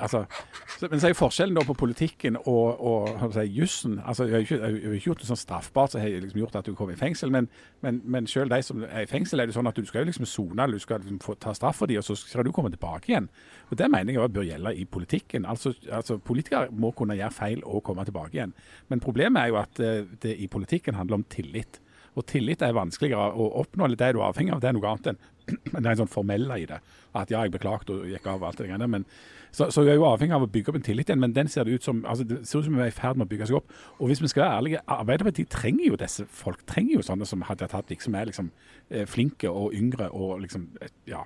[0.01, 0.24] altså,
[0.79, 4.35] så, men så er forskjellen da på politikken og, og jeg si, jussen altså, Jeg
[4.35, 6.75] har ikke, hun har ikke gjort noe sånn straffbart som har liksom gjort at du
[6.79, 7.49] kom i fengsel, men,
[7.85, 10.11] men, men selv de som er i fengsel, er det sånn at du skal jo
[10.11, 12.72] liksom sone, du skal liksom få ta straff for dem, og så skal du komme
[12.75, 13.31] tilbake igjen.
[13.70, 15.47] Og Det mener jeg også bør gjelde i politikken.
[15.47, 18.55] Altså, altså Politikere må kunne gjøre feil og komme tilbake igjen.
[18.91, 21.81] Men problemet er jo at eh, det i politikken handler om tillit.
[22.14, 24.62] Og tillit er vanskeligere å oppnå, eller det du er avhengig av.
[24.62, 26.78] Det er noe annet enn men det er en sånn formelle i det.
[27.14, 28.88] At ja, jeg beklagte og gikk av og alt det greiene.
[28.90, 29.05] Men,
[29.55, 31.51] så, så jeg er jo avhengig av å bygge opp en tillit igjen, men den
[31.53, 33.32] ser det ut som altså det ser ut som vi er i ferd med å
[33.32, 33.74] bygge seg opp.
[33.99, 36.64] Og hvis vi skal være ærlige, Arbeiderpartiet trenger jo disse folk.
[36.70, 38.51] Trenger jo sånne som Hadia Tajik, som er liksom
[38.88, 41.22] eh, flinke og yngre og liksom eh, ja,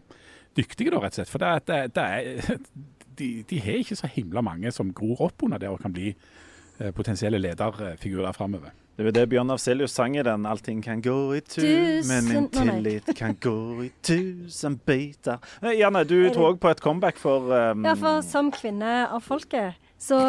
[0.59, 1.33] dyktige, da, rett og slett.
[1.33, 2.61] For det, det, det er,
[3.23, 6.11] de, de har ikke så himla mange som gror opp under det og kan bli
[6.11, 8.75] eh, potensielle lederfigurer framover.
[8.99, 11.63] Det var det Bjørn Afselius sang i den 'Allting kan gå i tu,
[12.09, 15.39] men min tillit kan gå i tusen biter'.
[15.63, 19.21] Eh, Janne, du tror òg på et comeback for um, Ja, for som kvinne av
[19.23, 20.19] folket, så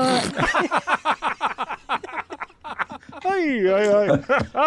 [3.25, 4.07] Oi, oi, oi.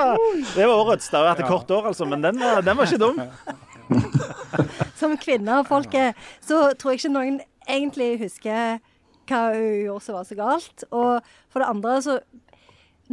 [0.57, 1.09] Det var årets.
[1.09, 3.23] Det har vært et kort år, altså, men den var, den var ikke dum.
[5.01, 8.81] Som kvinne av folket, så tror jeg ikke noen egentlig husker
[9.31, 10.85] hva hun gjorde som var så galt.
[10.91, 12.19] Og for det andre, så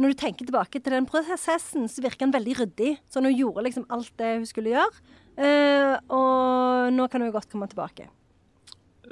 [0.00, 2.94] Når du tenker tilbake til den prosessen, så virker den veldig ryddig.
[3.12, 5.04] Så hun gjorde liksom alt det hun skulle gjøre.
[5.40, 8.08] Uh, og nå kan hun godt komme tilbake.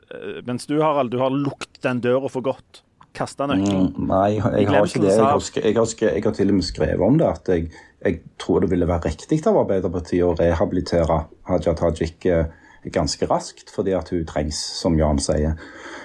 [0.09, 2.83] Uh, Mens du, Harald, du har lukket den døra for godt.
[3.17, 3.91] Kasta nøkkelen.
[3.97, 5.13] Mm, nei, jeg har ikke det.
[5.13, 7.29] Jeg har, jeg, har jeg har til og med skrevet om det.
[7.29, 7.69] At jeg,
[8.05, 12.51] jeg tror det ville være riktig av Arbeiderpartiet å rehabilitere Haja Tajik eh,
[12.95, 15.59] ganske raskt, fordi at hun trengs, som Jan sier.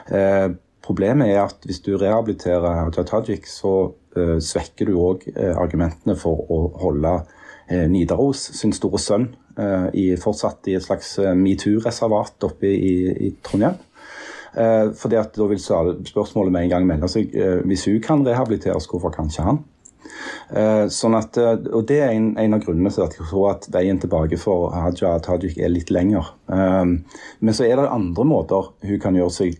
[0.09, 0.47] Eh,
[0.83, 6.17] problemet er at hvis du rehabiliterer Hadia Tajik, så uh, svekker du òg uh, argumentene
[6.19, 11.33] for å holde uh, Nidaros sin store sønn eh, i, fortsatt i et slags eh,
[11.37, 12.93] metoo-reservat oppe i,
[13.27, 13.77] i Trondheim.
[14.53, 17.33] Eh, fordi at Da vil spørsmålet med en gang melde seg.
[17.35, 19.63] Eh, hvis hun kan rehabiliteres, hvorfor kan ikke han?
[20.53, 23.49] Eh, sånn at, eh, og Det er en, en av grunnene til at jeg tror
[23.55, 26.33] at veien tilbake for Haja Tajik er litt lenger.
[26.53, 26.83] Eh,
[27.39, 29.59] men så er det andre måter hun kan gjøre seg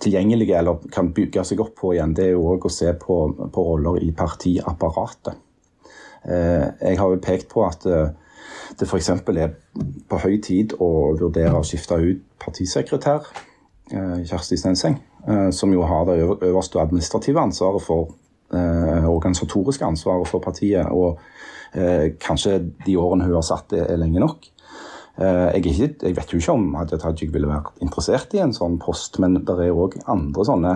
[0.00, 2.14] tilgjengelige eller kan bygge seg opp på igjen.
[2.16, 3.16] Det er jo òg å se på,
[3.52, 5.46] på roller i partiapparatet.
[6.20, 9.08] Jeg har jo pekt på at det f.eks.
[9.12, 9.52] er
[10.08, 13.28] på høy tid å vurdere å skifte ut partisekretær
[13.88, 14.98] Kjersti Stenseng,
[15.56, 18.12] som jo har det øverste administrative ansvaret for
[18.50, 20.88] organisatoriske ansvaret for partiet.
[20.90, 21.20] Og
[21.74, 24.48] eh, kanskje de årene hun har satt, er, er lenge nok.
[25.20, 28.40] Eh, jeg, er ikke, jeg vet jo ikke om Hadia Tajik ville vært interessert i
[28.40, 30.74] en sånn post, men det er òg andre sånne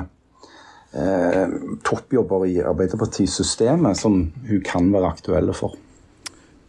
[0.92, 1.54] eh,
[1.86, 4.18] toppjobber i Arbeiderpartisystemet som
[4.48, 5.78] hun kan være aktuelle for.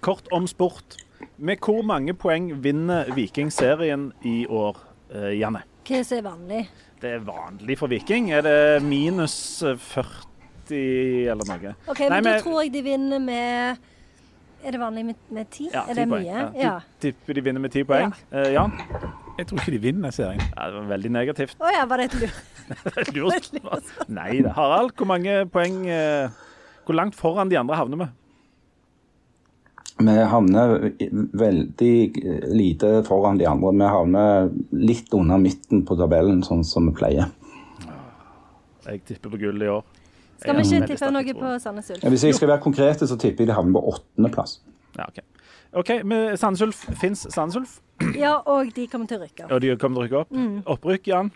[0.06, 1.02] Kort om sport.
[1.36, 4.80] Med hvor mange poeng vinner Viking serien i år,
[5.12, 5.66] eh, Janne?
[5.86, 6.66] Hva er vanlig?
[7.02, 8.32] Det er vanlig for Viking.
[8.34, 9.36] Er det minus
[10.72, 11.76] eh, 40 eller noe?
[11.88, 13.78] OK, Nei, men da tror jeg de vinner med
[14.66, 15.68] Er det vanlig med, med ti?
[15.74, 16.26] Ja, er det poeng.
[16.26, 16.34] mye?
[16.34, 16.50] Ja.
[16.58, 16.74] Ja.
[16.80, 18.14] Du tipper de vinner med ti poeng?
[18.32, 18.74] Eh, Jan?
[19.38, 20.42] Jeg tror ikke de vinner serien.
[20.56, 21.58] Ja, det var veldig negativt.
[21.60, 22.38] Å ja, var det et lur?
[23.14, 23.50] Lurt.
[24.20, 24.54] Nei da.
[24.56, 26.32] Harald, hvor mange poeng uh,
[26.88, 28.08] Hvor langt foran de andre havner vi?
[29.96, 30.74] Vi havner
[31.40, 31.94] veldig
[32.52, 33.72] lite foran de andre.
[33.72, 37.30] Vi havner litt under midten på tabellen, sånn som vi pleier.
[38.86, 39.86] Jeg tipper på gull i år.
[40.42, 42.04] Skal vi ikke tippe noe på Sandnes Ulf?
[42.04, 44.60] Ja, Hvis jeg skal være konkrete, så tipper jeg de havner på åttendeplass.
[44.98, 45.24] Ja, OK.
[45.76, 47.80] Ok, med Sandnes Ulf fins Sandnes Ulf,
[48.20, 49.52] Ja, og de kommer til å rykke opp.
[49.52, 50.32] og de kommer til å rykke opp.
[50.36, 50.62] Mm.
[50.76, 51.32] Opprykk, Jan.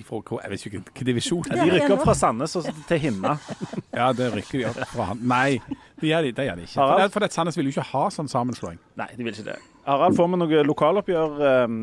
[0.00, 1.42] Ifra, hvor- jeg vet ikke hvilken divisjon.
[1.50, 3.34] De rykker opp fra Sandnes og til Hinna.
[3.98, 5.18] Ja, det rykker de opp fra han.
[5.28, 5.58] Nei,
[6.00, 6.78] det gjør de, det gjør de ikke.
[6.80, 7.12] Harald?
[7.12, 8.78] for det, Sandnes vil jo ikke ha sånn sammenslåing.
[8.96, 9.58] Nei, de vil ikke det.
[9.84, 11.76] Harald, får vi noe lokaloppgjør Um...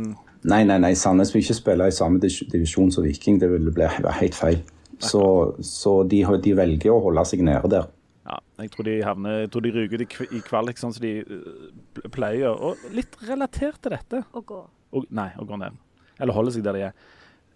[0.49, 3.37] Nei, nei, nei, Sandnes vil ikke spille i samme divisjon som Viking.
[3.41, 4.61] Det ville bli være helt feil.
[4.99, 5.21] Så,
[5.63, 7.87] så de, de velger å holde seg nede der.
[8.29, 11.01] Ja, jeg tror de havner, jeg tror de ryker i kv- i kvalik, sånn som
[11.01, 12.51] de øh, pleier.
[12.53, 14.59] Og litt relatert til dette Å gå.
[14.93, 15.77] og, Nei, å gå ned.
[16.19, 16.97] Eller holde seg der de er.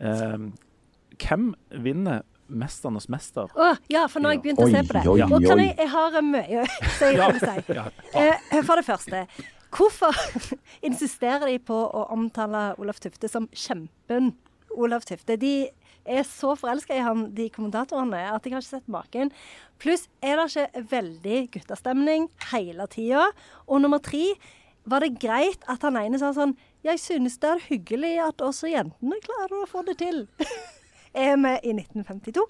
[0.02, 0.54] Ehm,
[1.20, 1.52] hvem
[1.84, 3.52] vinner 'Mesternes mester'?
[3.56, 5.04] Å, ja, for nå har jeg begynt å se på det.
[5.08, 6.66] oi, Og kan jeg, jeg har eh, mye
[7.00, 7.76] så jeg vil si.
[7.76, 7.86] Ja.
[8.20, 9.22] Eh, For det første,
[9.74, 10.14] hvorfor
[10.90, 14.34] insisterer de på å omtale Olaf Tufte som kjempen
[14.76, 15.38] Olaf Tufte?
[15.40, 15.70] De
[16.06, 19.32] er så forelska i han, de kommentatorene, at jeg har ikke sett maken.
[19.82, 23.30] Pluss er det ikke veldig guttastemning hele tida.
[23.68, 24.34] Og nummer tre,
[24.90, 28.68] var det greit at han ene sa sånn Jeg synes det er hyggelig at også
[28.68, 30.26] jentene klarer å få det til.
[31.14, 32.44] er vi i 1952?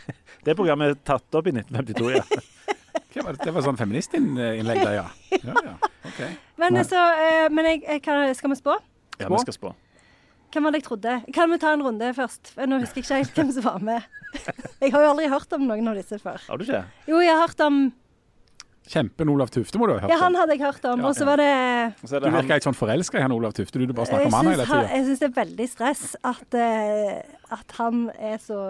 [0.46, 2.22] Det programmet er tatt opp i 1952, ja.
[3.10, 3.42] Hva var det?
[3.42, 5.06] det var sånn feministinnlegg der, ja.
[5.34, 5.74] ja, ja.
[6.06, 6.30] Okay.
[6.62, 8.76] Men, så, eh, men jeg, jeg skal vi spå?
[9.20, 9.72] ja vi skal spå.
[10.50, 11.12] Hvem hadde jeg trodde?
[11.34, 12.52] Kan vi ta en runde først?
[12.66, 14.02] Nå husker jeg ikke helt hvem som var med.
[14.82, 16.38] Jeg har jo aldri hørt om noen av disse før.
[16.48, 16.84] Har du ikke?
[17.10, 17.80] Jo, jeg har hørt om
[18.90, 20.12] Kjempen Olav Tufte må du ha hørt om.
[20.14, 21.02] Ja, han hadde jeg hørt om.
[21.02, 21.50] Ja, Og så var det
[22.06, 23.78] Så Du virker helt sånn forelska i han Olav Tufte.
[23.78, 24.80] Du bare snakker om han hele tida.
[24.94, 27.20] jeg syns det er veldig stress at, eh,
[27.58, 28.60] at han er så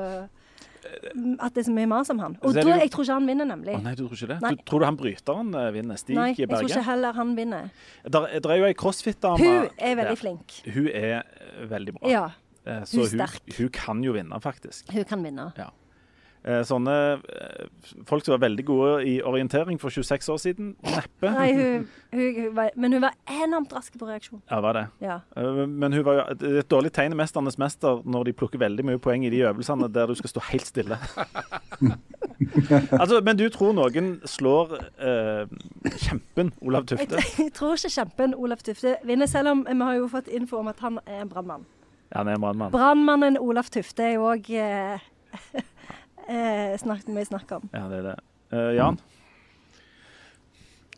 [1.41, 2.37] At det er så mye mas om han.
[2.43, 3.74] Og da, jeg tror ikke han vinner, nemlig.
[3.76, 4.39] Å nei, du tror ikke det?
[4.45, 4.53] Nei.
[4.57, 6.01] Du, tror du han bryteren eh, vinner?
[6.01, 7.70] Stig Nei, jeg tror ikke heller han vinner.
[8.07, 9.39] Der, der er jo ei crossfit-dame.
[9.41, 10.20] Hun er veldig Ja.
[10.22, 10.61] flink.
[10.74, 12.09] Hun er eh, veldig bra.
[12.11, 12.28] Ja,
[12.68, 14.91] Eh, Så hun hun, hun kan jo vinne, faktisk.
[14.93, 15.47] hun kan vinne.
[15.57, 15.70] Eh,
[16.64, 17.66] Sånne eh,
[18.09, 21.28] folk som var veldig gode i orientering for 26 år siden, neppe.
[21.34, 21.82] Nei, hun,
[22.14, 24.41] hun, hun var, men hun var enormt rask på reaksjon.
[24.49, 24.84] Ja, var det.
[25.05, 25.18] Ja.
[25.36, 26.24] Eh, Men hun var jo,
[26.62, 29.91] et dårlig tegn i 'Mesternes mester' når de plukker veldig mye poeng i de øvelsene
[29.93, 30.97] der du skal stå helt stille.
[33.01, 35.45] altså, men du tror noen slår eh,
[36.01, 37.20] kjempen Olav Jeg, Tufte?
[37.43, 40.68] jeg tror ikke kjempen Olav Tufte vinner, selv om vi har jo fått info om
[40.72, 41.66] at han er en brannmann.
[42.11, 42.72] Ja, han er en brannmann.
[42.72, 44.49] Brannmannen Olav Tufte er jo òg
[46.31, 47.68] eh, snakk, mye snakk om.
[47.74, 48.18] Ja, det er det.
[48.53, 48.99] Uh, Jan?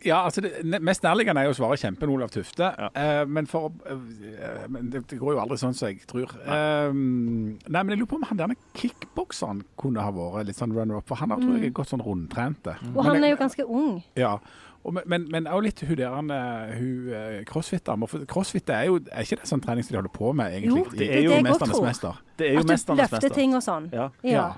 [0.02, 2.72] Ja, altså det Mest nærliggende er jo å svare kjempen Olav Tufte.
[2.74, 2.88] Ja.
[2.90, 6.32] Uh, men for uh, men det, det går jo aldri sånn som jeg tror.
[6.42, 10.58] Uh, nei, men jeg lurer på om han der med kickbokseren kunne ha vært litt
[10.58, 11.06] sånn runner-up.
[11.06, 12.74] For han har tror jeg er godt sånn rundtrente.
[12.96, 14.02] Og han er jo ganske ung.
[14.18, 14.34] Ja.
[14.82, 18.08] Og, men- men, men også litt hun der hun crossfit-dama.
[18.10, 20.82] For crossfit er jo er ikke det sånn trening som de holder på med, egentlig?
[20.82, 22.18] Jo, det er jo- det jeg Mesternes mester.
[22.42, 23.86] Det er jo At du løfter ting og sånn.
[23.94, 24.10] Ja.
[24.26, 24.48] Ja.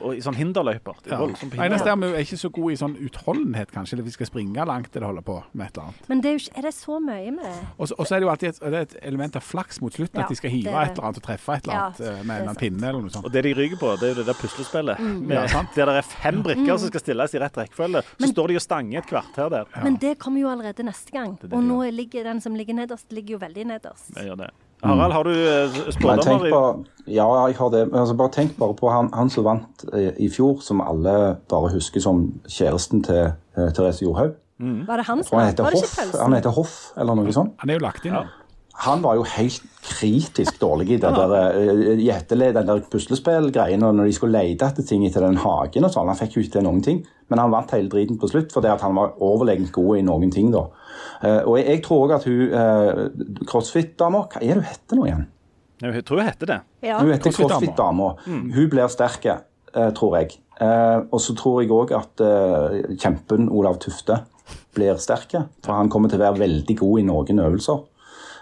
[0.00, 0.94] Og i sånn hinderløyper.
[1.06, 1.26] Er Ja.
[1.26, 3.92] Det eneste er vi er ikke så gode i sånn utholdenhet, kanskje.
[3.94, 6.08] Eller vi skal springe langt eller holde på med et eller annet.
[6.08, 8.20] Men det er jo ikke Er det så mye med Og så og så er
[8.20, 10.36] det jo alltid et, det er et element av flaks mot slutten, Ja, at de
[10.36, 10.74] skal hive det...
[10.74, 13.10] et eller annet og treffe et eller annet ja, med er en pinne eller noe
[13.10, 13.24] sånt.
[13.24, 14.98] Og det de ryker på, det er jo det der puslespillet.
[15.00, 15.62] Med, Ja.
[15.74, 18.02] Der det er fem brikker som skal stilles i rett rekkefølge.
[18.02, 19.64] Så Men- står de og stanger et kvarter der.
[19.82, 21.36] Men det kommer jo allerede neste gang.
[21.40, 24.14] Det det Og nå ligger den som ligger nederst, ligger jo veldig nederst.
[24.14, 24.50] Jeg gjør det.
[24.84, 26.84] Harald, har du eh, spådommer?
[27.06, 27.84] ja, jeg har det.
[27.90, 31.14] Men altså, bare tenk bare på han, han som vant eh, i fjor, som alle
[31.50, 34.36] bare husker som kjæresten til eh, Therese Johaug.
[34.58, 37.54] Var det han som han heter Hoff, han heter Hoff eller noe sånt.
[37.62, 38.24] Han er jo lagt inn nå.
[38.78, 43.86] Han var jo helt kritisk dårlig i det der uh, den der puslespillgreiene.
[43.86, 46.06] og Når de skulle lete etter ting etter den hagen og sånn.
[46.06, 47.00] Han fikk jo ikke til noen ting.
[47.28, 50.30] Men han vant hele driten på slutt fordi at han var overlegent god i noen
[50.30, 50.68] ting, da.
[51.22, 55.08] Eh, og jeg, tror òg at hun uh, crossfit-dama Hva er det hun heter nå
[55.08, 55.26] igjen?
[55.82, 56.58] Jeg tror jeg heter det.
[56.82, 56.98] Ja.
[56.98, 58.14] Hun heter Crossfit-dama.
[58.16, 58.54] CrossFit-dama.
[58.54, 60.32] Hun blir sterk, eh, tror jeg.
[60.60, 64.24] Eh, og så tror jeg òg at eh, kjempen Olav Tufte
[64.74, 65.36] blir sterk.
[65.64, 67.86] For han kommer til å være veldig god i noen øvelser.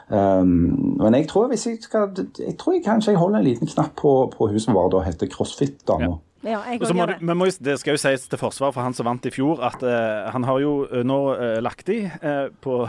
[0.07, 3.66] Um, men jeg tror, hvis jeg, skal, jeg tror jeg kanskje jeg holder en liten
[3.66, 6.07] knapp på, på hun som var da heter CrossFit-dama.
[6.07, 7.20] Ja, jeg så òg må det.
[7.37, 10.30] må, det skal jo sies til forsvar for han som vant i fjor, at uh,
[10.34, 12.82] han har jo eh, nå uh, lagt i uh, på,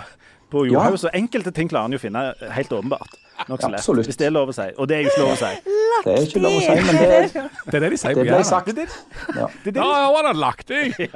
[0.52, 0.98] på Johaug, Ja.
[1.08, 3.16] så enkelte ting klarer han jo å finne helt åpenbart.
[3.48, 4.08] Absolutt.
[4.10, 4.66] Hvis det er lov å si.
[4.82, 5.52] Og det er jo ikke lov å si.
[6.06, 7.08] Det er ikke lov å si, men det,
[7.72, 8.46] Det er det de sier det på ble Jæren.
[8.46, 8.68] sagt.
[8.68, 9.48] Det, det, Ja.
[9.64, 9.82] det, det.
[9.82, 10.84] Ja, ja, var det lagt i?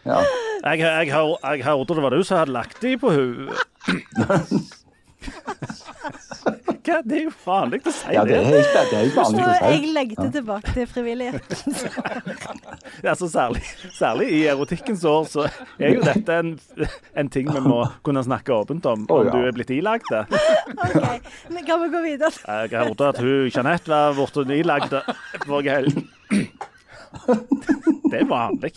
[0.00, 0.20] Ja.
[0.64, 3.52] Jeg, jeg, har- jeg hørte det var du som hadde lagt i på henne.
[6.80, 6.96] Hva?
[7.04, 8.50] Det er jo vanlig å si ja, det er det.
[8.54, 9.56] helt det er helt vanlig Så å si.
[9.68, 11.70] jeg legger tilbake til frivilligheten.
[13.04, 13.62] Ja, særlig,
[13.96, 15.42] særlig i erotikkens år så
[15.80, 16.50] er jo dette en,
[17.16, 19.32] en ting vi må kunne snakke åpent om, om om ja.
[19.32, 20.22] du er blitt ilagt det.
[20.84, 20.96] OK,
[21.54, 22.32] men kan vi gå videre?
[22.44, 25.02] Jeg hørte at hun Jeanette var blitt ilagt det
[25.46, 25.94] forrige helg.
[28.10, 28.72] Det er vanlig.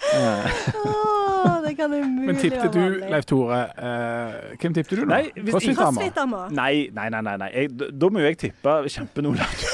[0.00, 2.80] Åh, det kan umulig Men tippte du.
[3.12, 5.10] Leif Tore uh, Hvem tippte du nå?
[5.12, 6.48] Nei, Crossfit-dama?
[6.50, 7.22] Nei, nei, nei.
[7.22, 7.50] nei, nei.
[7.54, 9.66] Jeg, da må jo jeg tippe kjempe-Olav.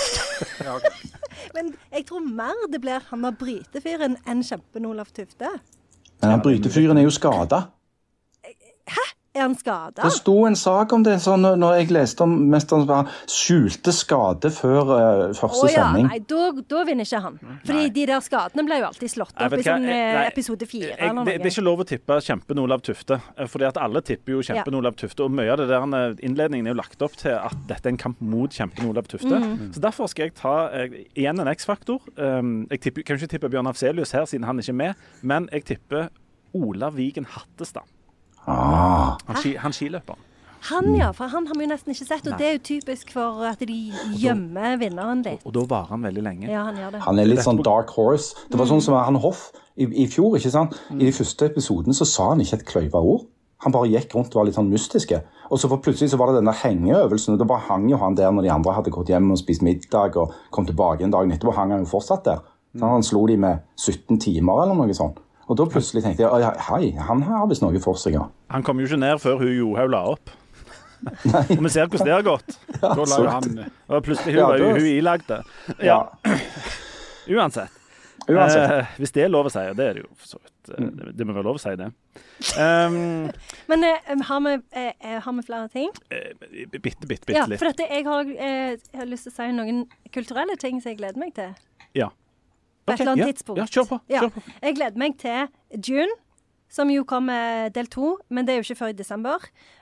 [1.57, 5.55] Men jeg tror mer det blir han der brytefyren enn kjempen Olaf Tufte.
[6.21, 7.63] Men han brytefyren er jo skada.
[9.37, 10.01] Er han skada?
[10.01, 13.93] Det sto en sak om det sånn, når jeg leste om mesteren som var skjulte
[13.93, 16.09] skade før uh, første Å ja, sending.
[16.09, 17.37] nei, da, da vinner ikke han.
[17.67, 20.69] Fordi de der skadene ble jo alltid slått opp i sånn jeg- eh, nei, episode
[20.71, 23.81] fire Jeg, eller det, det er ikke lov å tippe Kjempen-Olav Tufte, eh, fordi at
[23.83, 25.27] alle tipper jo Kjempen-Olav Tufte.
[25.27, 28.01] Og mye av det der innledningen er jo lagt opp til at dette er en
[28.01, 29.37] kamp mot Kjempen-Olav Tufte.
[29.43, 29.73] Mm.
[29.77, 32.01] Så derfor skal jeg ta eh, igjen en X-faktor.
[32.17, 35.49] Um, jeg tipper, kan ikke tippe Bjørn Afselius her, siden han ikke er med, men
[35.53, 36.09] jeg tipper
[36.57, 37.85] Olav Vigen Hattestad.
[38.47, 40.17] Ah, Han, ski, han skiløper.
[40.71, 41.13] Han, ja.
[41.15, 42.27] For han har vi jo nesten ikke sett.
[42.27, 43.77] Og det er jo typisk for at de
[44.19, 45.45] gjemmer vinneren litt.
[45.47, 46.49] Og da varer han veldig lenge.
[46.51, 47.03] Ja, han gjør det.
[47.05, 48.35] han er litt sånn dark horse.
[48.51, 50.35] Det var sånn som han Hoff i, i fjor.
[50.39, 50.75] ikke sant?
[50.95, 53.27] I de første episodene så sa han ikke et kløyva ord.
[53.65, 55.23] Han bare gikk rundt og var litt sånn mystiske.
[55.51, 57.97] Og så for plutselig så var det den der hengeøvelsen, og da bare hang jo
[58.03, 61.15] han der når de andre hadde gått hjem og spist middag og kom tilbake en
[61.15, 62.43] dag etterpå, hang han jo fortsatt der.
[62.77, 65.23] Så han slo de med 17 timer eller noe sånt.
[65.47, 68.25] Og da plutselig tenkte jeg hei, han har visst noe for seg, ja.
[68.51, 70.31] Han kom jo ikke ned før hun Johaug la opp.
[71.59, 72.57] Og vi ser hvordan det har gått.
[72.83, 73.59] Da la jo han
[73.93, 75.43] Og plutselig hun Ja, var jo det- hun ilagde.
[75.85, 75.99] Ja,
[77.37, 77.71] uansett.
[78.27, 78.71] Uansett.
[78.73, 80.71] Eh, hvis det er lov å si, og det er det jo for så vidt.
[80.75, 81.87] eh, det, det må være lov å si det.
[82.59, 82.97] Um,
[83.71, 85.93] Men eh, har, vi, eh, eh, har vi flere ting?
[86.11, 86.33] eh,
[86.73, 87.61] bitte, bitte, bitte Ja, litt.
[87.63, 89.85] for dette, jeg har, eh, jeg har lyst til å si noen
[90.17, 91.55] kulturelle ting som jeg gleder meg til.
[91.95, 92.09] Ja.
[92.87, 93.59] På Ok, et eller annet ja, tidspunkt.
[93.59, 94.21] ja, kjør på, Ja.
[94.23, 94.43] kjør på.
[94.63, 95.49] Jeg gleder meg til
[95.89, 96.15] June,
[96.69, 99.39] som jo kommer del to, men det er jo ikke før i desember.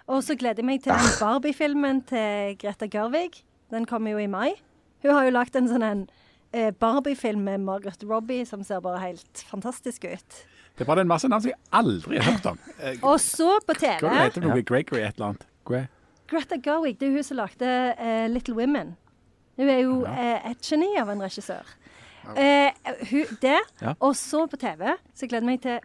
[0.09, 3.43] Og så gleder jeg meg til den Barbie-filmen til Greta Gørvig.
[3.71, 4.55] Den kommer jo i mai.
[5.03, 6.03] Hun har jo lagt en sånn en
[6.53, 10.41] eh, Barbie-film med Margaret Robbie som ser bare helt fantastisk ut.
[10.77, 12.59] Det er bare en masse navn som jeg aldri har hørt om.
[12.81, 14.49] Eh, Og så på TV Hva heter det?
[14.51, 15.45] Noe Gregory et eller annet?
[15.69, 15.87] Gre-
[16.27, 17.69] Greta Gerwig, det er hun som lagde
[18.01, 18.97] uh, Little Women.
[19.59, 21.65] Hun er jo eh, et geni av en regissør.
[22.37, 22.71] Eh,
[23.11, 23.95] hun, det, Ja.
[24.01, 25.79] og så på TV, så gleder jeg meg til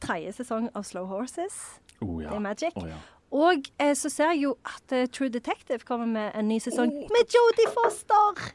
[0.00, 1.80] tredje sesong av Slow Horses.
[2.00, 2.28] Oh, ja.
[2.28, 2.72] Det er Magic.
[2.76, 2.94] Oh, ja.
[3.36, 6.92] Og eh, så ser jeg jo at uh, True Detective kommer med en ny sesong
[6.92, 8.52] med Jodie Foster!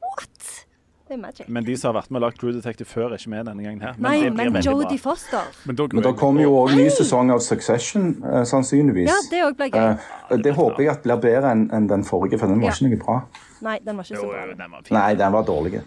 [0.00, 0.64] What?
[1.08, 1.48] Det er Magic.
[1.48, 3.64] Men de som har vært med og lagd True Detective før, er ikke med denne
[3.64, 3.94] gangen her.
[3.98, 4.62] Men Nei, men.
[4.62, 5.48] Jodie Foster.
[5.64, 9.08] Men da Men det kommer jo òg ny sesong av Succession, uh, sannsynligvis.
[9.08, 9.98] Ja, det òg blir gøy.
[10.30, 12.74] Uh, det håper jeg at blir bedre enn en den forrige, for den var Ja.
[12.76, 13.20] ikke noe bra.
[13.64, 14.46] Nei, den var ikke så bra.
[14.46, 14.94] jo, den var fin.
[14.98, 15.80] Nei, den var dårlig.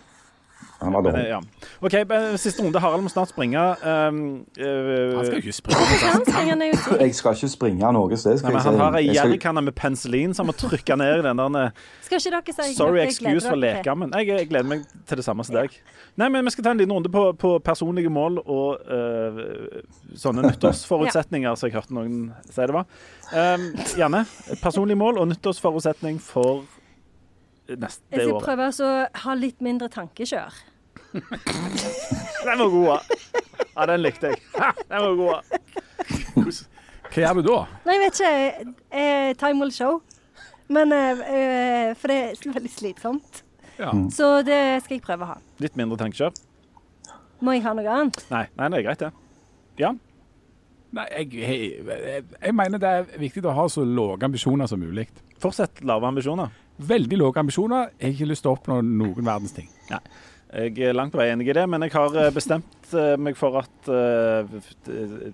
[0.81, 1.21] Den hadde hånd.
[1.21, 1.39] eh, ja.
[1.81, 1.95] OK,
[2.41, 2.79] siste runde.
[2.81, 3.61] Harald må snart springe.
[3.85, 5.85] Um, uh, Han skal jo ikke springe.
[6.11, 7.01] Han springer ned ut.
[7.01, 8.31] Jeg skal ikke springe noe sted.
[8.31, 11.25] Nei, Skal men jeg han har ei jerrykanne med penicillin som må trykke ned i
[11.27, 14.09] den der eh, Skal ikke dere si Sorry excuse for leka dere.
[14.25, 15.77] Jeg, jeg gleder meg til det samme som deg.
[16.17, 19.79] Nei, men Vi skal ta en liten runde på, på personlige mål og uh,
[20.17, 22.89] sånne nyttårsforutsetninger, som jeg hørte noen si det var.
[23.31, 23.69] Um,
[24.01, 24.25] Janne,
[24.63, 26.65] personlig mål og nyttårsforutsetning for
[27.71, 28.43] neste Jeg skal år.
[28.43, 28.91] prøve å
[29.23, 30.57] ha litt mindre tankekjør.
[32.45, 32.99] Den var god.
[33.75, 34.41] Ja, den likte jeg.
[34.57, 36.61] Ha, Den var god.
[37.11, 37.61] Hva gjør du da?
[37.85, 38.75] Nei, jeg vet ikke.
[38.91, 39.99] Eh, time will show.
[40.71, 43.41] Men eh, eh, For det er veldig slitsomt.
[43.81, 43.91] Ja.
[44.13, 45.41] Så det skal jeg prøve å ha.
[45.63, 46.31] Litt mindre tankekjør?
[47.41, 48.21] Må jeg ha noe annet?
[48.29, 49.11] Nei, nei, det er greit, det.
[49.81, 49.91] Ja.
[50.91, 51.51] Nei, jeg,
[51.87, 55.07] jeg, jeg mener det er viktig å ha så lave ambisjoner som mulig.
[55.41, 56.51] Fortsett lave ambisjoner.
[56.91, 57.89] Veldig lave ambisjoner.
[57.97, 59.71] Jeg har ikke lyst til å oppnå noen verdens ting.
[60.51, 63.37] Jeg er langt på vei enig i det, men jeg har eh, bestemt eh, meg
[63.39, 64.55] for at eh,
[64.91, 65.33] Jeg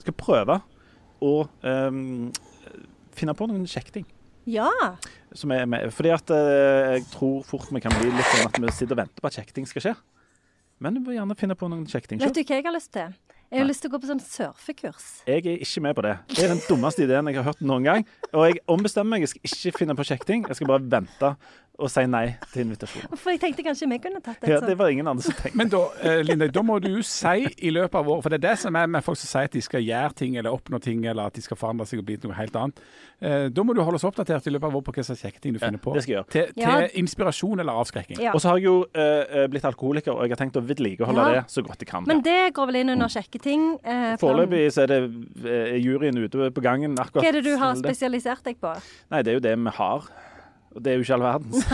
[0.00, 0.56] skal prøve
[1.20, 2.30] å um,
[3.12, 4.06] finne på noen kjekke ting.
[4.48, 4.70] Ja.
[5.36, 8.56] Som er med, fordi at eh, jeg tror fort vi kan bli litt sånn at
[8.56, 9.94] vi sitter og venter på at kjekke ting skal skje.
[10.80, 12.94] Men du må gjerne finne på noen kjekke ting Vet du hva jeg har lyst
[12.94, 13.12] til?
[13.50, 13.72] Jeg har Nei.
[13.72, 15.06] lyst til å gå på sånn surfekurs.
[15.26, 16.12] Jeg er ikke med på det.
[16.30, 18.04] Det er den dummeste ideen jeg har hørt noen gang.
[18.30, 19.24] Og jeg ombestemmer meg.
[19.26, 20.44] Jeg skal ikke finne på kjekke ting.
[20.46, 21.32] Jeg skal bare vente
[21.80, 23.16] og si nei til invitasjonen.
[23.22, 24.50] For jeg tenkte kanskje vi kunne tatt det.
[24.52, 25.56] Ja, det var ingen andre som tenkte.
[25.58, 28.40] Men da, eh, Linda, da må du jo si i løpet av året For det
[28.42, 30.80] er det som er med folk som sier at de skal gjøre ting eller oppnå
[30.84, 32.78] ting, eller at de skal forandre seg og bli noe helt annet.
[33.20, 35.40] Eh, da må du holde oss oppdatert i løpet av året på hva slags kjekke
[35.44, 35.92] ting du finner på.
[35.92, 36.30] Ja, det skal jeg gjøre.
[36.36, 36.88] Til, til Ja.
[37.02, 38.20] inspirasjon eller avskrekking.
[38.22, 38.32] Ja.
[38.36, 41.40] Og så har jeg jo eh, blitt alkoholiker, og jeg har tenkt å vedlikeholde Ja.
[41.42, 42.04] det så godt jeg kan.
[42.08, 43.66] Men det går vel inn under kjekke ting.
[43.84, 44.16] Eh.
[44.20, 45.00] Foreløpig så er det
[45.44, 47.22] eh, juryen ute på gangen akkurat.
[47.24, 48.72] Hva er det du har spesialisert deg på?
[49.12, 50.08] Nei, det er jo det vi har.
[50.76, 51.64] Og det er jo ikke all verdens.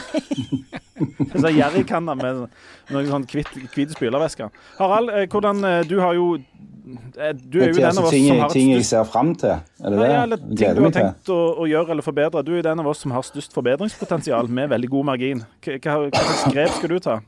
[1.34, 2.46] En sånn jerrykanne med
[2.94, 4.48] noen sånn hvit spylervæske.
[4.78, 8.16] Harald, eh, hvordan eh, Du har jo eh, Du er jo den altså, av oss
[8.16, 9.60] ting, som har ting jeg ser fram til.
[9.82, 10.10] Er det Nei, det?
[10.14, 12.44] ja, eller ting du har tenkt å, å gjøre eller forbedre.
[12.46, 15.44] Du er den av oss som har størst forbedringspotensial med veldig god margin.
[15.66, 17.20] Hva, slags grep skal du ta?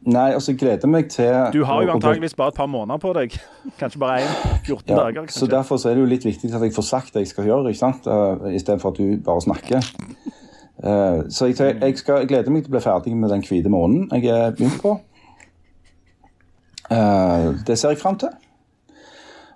[0.00, 3.36] Nei, altså, gleder meg til Du har jo antageligvis bare et par måneder på deg.
[3.78, 4.30] Kanskje bare én.
[4.64, 7.14] 14 ja, dager, Så derfor så er det jo litt viktig at jeg får sagt
[7.14, 8.08] det jeg skal gjøre, ikke sant?
[8.08, 9.90] Uh, istedenfor at du bare snakker.
[10.84, 13.72] Eh, så jeg, jeg, skal, jeg gleder meg til å bli ferdig med den hvite
[13.72, 14.96] månen jeg er begynt på.
[16.90, 18.32] Uh, det ser jeg fram til.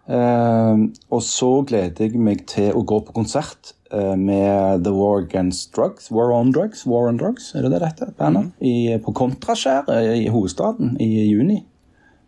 [0.06, 5.68] Uh, og så gleder jeg meg til å gå på konsert med The War Against
[5.76, 6.08] Drugs.
[6.10, 8.48] War on Drugs, War on Drugs, er det det dette bandet?
[8.58, 11.60] I, på Kontraskjær eh, i hovedstaden i juni.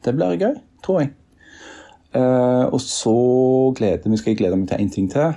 [0.06, 0.52] Det blir gøy,
[0.86, 1.10] tror jeg.
[2.70, 3.16] Og så
[3.74, 5.34] gleder skal jeg glede meg til én ting til.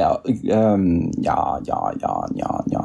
[0.00, 0.12] Ja.
[0.24, 2.84] ja, ehm, ja, ja, ja, ja, ja.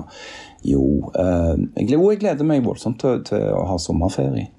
[0.66, 4.50] Jo, eh, jeg, jeg gleder meg voldsomt til, til å ha sommerferie.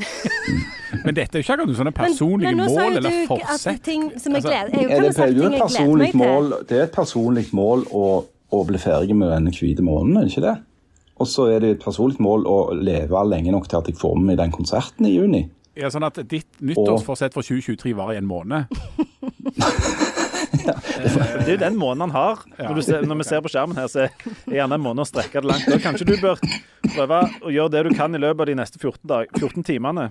[1.04, 3.52] Men dette er jo ikke akkurat sånne personlige men mål eller forsett.
[3.52, 8.62] Altså, Er det, er jo et personlig mål, det er et personlig mål å, å
[8.66, 10.56] bli ferdig med denne hvite måneden, er det ikke det?
[11.20, 14.16] Og så er det et personlig mål å leve lenge nok til at jeg får
[14.18, 15.44] med meg den konserten i juni.
[15.78, 18.66] Ja, sånn at ditt nyttårsforsett for 2023 varer i en måned.
[20.50, 22.42] Det er jo den måneden han har.
[22.58, 25.08] Når, du ser, når vi ser på skjermen her, så er gjerne en måned å
[25.08, 25.68] strekke det langt.
[25.70, 26.40] Da kanskje du bør
[26.90, 30.10] prøve å gjøre det du kan i løpet av de neste 14, dag, 14 timene.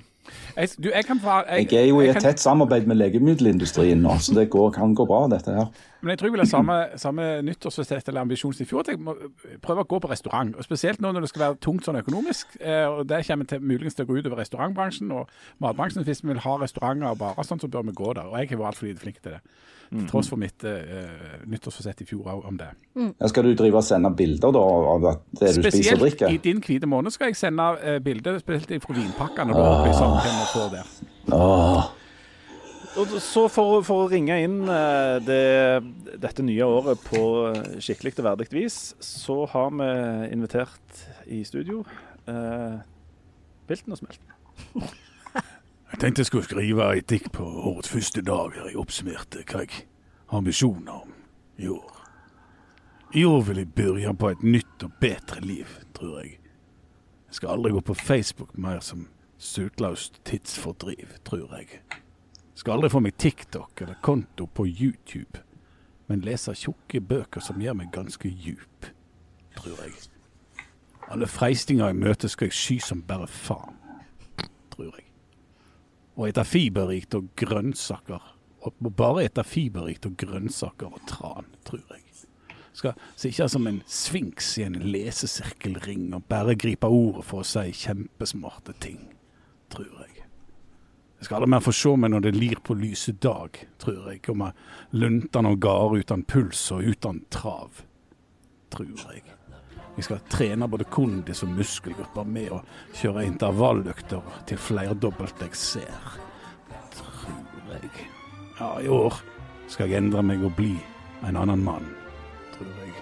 [0.56, 4.18] Jeg, du, jeg kan jeg, Jeg er jo i et tett samarbeid med legemiddelindustrien nå,
[4.22, 5.70] så det går, kan gå bra, dette her.
[6.02, 8.86] Men jeg tror jeg vil ha samme, samme nyttårsfestett eller ambisjon som i fjor.
[8.86, 9.16] At jeg må
[9.64, 10.54] prøve å gå på restaurant.
[10.56, 12.56] Og Spesielt nå når det skal være tungt sånn økonomisk.
[12.62, 15.34] Eh, og Det kommer til, muligens til å gå utover restaurantbransjen og
[15.64, 16.06] matbransjen.
[16.08, 18.32] Hvis vi vil ha restauranter og barer, sånn, så bør vi gå der.
[18.32, 19.42] Og jeg har vært altfor lite flink til det.
[19.90, 20.74] Til tross for mitt uh,
[21.50, 22.68] nyttårsforsett i fjor òg om det.
[23.00, 24.62] Ja, Skal du drive og sende bilder da,
[24.94, 25.16] av det
[25.56, 28.98] du spiser og Spesielt i din hvite måned skal jeg sende uh, bilder spesielt fra
[29.00, 29.56] vinpakkene.
[29.56, 31.96] Og da opplyser om hva vi får der.
[33.22, 35.44] Så for, for å ringe inn eh, det,
[36.20, 37.22] dette nye året på
[37.80, 39.90] skikkelig og verdig vis, så har vi
[40.34, 41.84] invitert i studio
[42.28, 42.82] uh,
[43.70, 44.34] Bilten og Smelten.
[45.92, 49.64] Jeg tenkte jeg skulle skrive et dikt på årets første dag der jeg oppsummerte hva
[49.64, 49.86] jeg
[50.30, 51.16] har ambisjoner om
[51.58, 51.96] i år.
[53.14, 55.66] I år vil jeg begynne på et nytt og bedre liv,
[55.98, 56.36] tror jeg.
[57.28, 61.82] Jeg skal aldri gå på Facebook mer som søtlaust tidsfordriv, tror jeg.
[61.90, 65.42] Jeg skal aldri få meg TikTok eller konto på YouTube,
[66.08, 68.92] men lese tjukke bøker som gjør meg ganske djup,
[69.58, 69.98] tror jeg.
[71.10, 73.79] Alle freistinger jeg møter skal jeg sky som bare faen,
[76.20, 78.36] og ete fiberrikt og grønnsaker.
[78.68, 82.04] Og bare ete fiberrikt og grønnsaker og tran, tror jeg.
[82.76, 87.72] Skal sitte som en sfinks i en lesesirkelring og bare gripe ordet for å si
[87.76, 89.02] kjempesmarte ting,
[89.72, 90.26] tror jeg.
[91.20, 94.22] Jeg skal aldri mer få se meg når det lir på lyse dag, tror jeg.
[94.32, 97.84] Om jeg lunter og gar uten puls og uten trav,
[98.72, 99.39] tror jeg.
[99.98, 102.62] Jeg skal trene både kondis og muskelgrupper med å
[102.96, 106.14] kjøre intervalløkter til flerdobbelt jeg ser.
[106.96, 108.08] Tror jeg.
[108.60, 109.20] Ja, i år
[109.68, 110.74] skal jeg endre meg og bli
[111.28, 111.88] en annen mann,
[112.56, 112.96] tror jeg.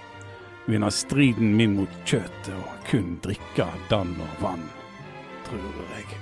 [0.68, 4.66] Vinne striden min mot kjøttet og kun drikke dann og vann,
[5.46, 6.18] tror jeg.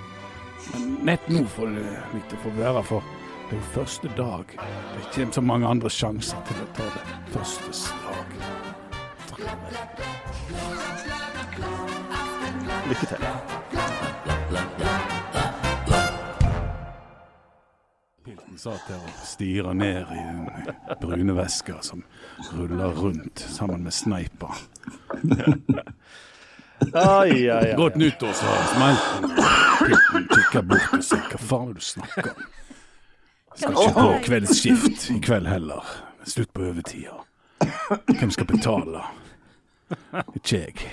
[0.73, 3.13] Men nett nå får det litt å få være, for
[3.49, 4.55] det er jo første dag.
[4.55, 7.05] Det kommer så mange andre sjanser til å ta det
[7.35, 8.76] første slag, tror jeg.
[9.37, 9.45] Lykke
[13.05, 13.21] til.
[18.25, 20.49] Pilten satt der og stirra ned i den
[21.01, 22.01] brune veska som
[22.55, 24.47] ruller rundt sammen med sneipa.
[26.93, 27.75] Ai, ai, ai.
[27.77, 29.29] Godt nyttår, sa Smelten.
[29.85, 32.41] Pilten kikker bort og sier hva faen er det du snakker om?
[33.53, 35.85] Skal ikke på kveldsskift i kveld heller.
[36.25, 37.13] Slutt på overtida.
[38.17, 39.01] Hvem skal betale?
[40.35, 40.91] Ikke jeg.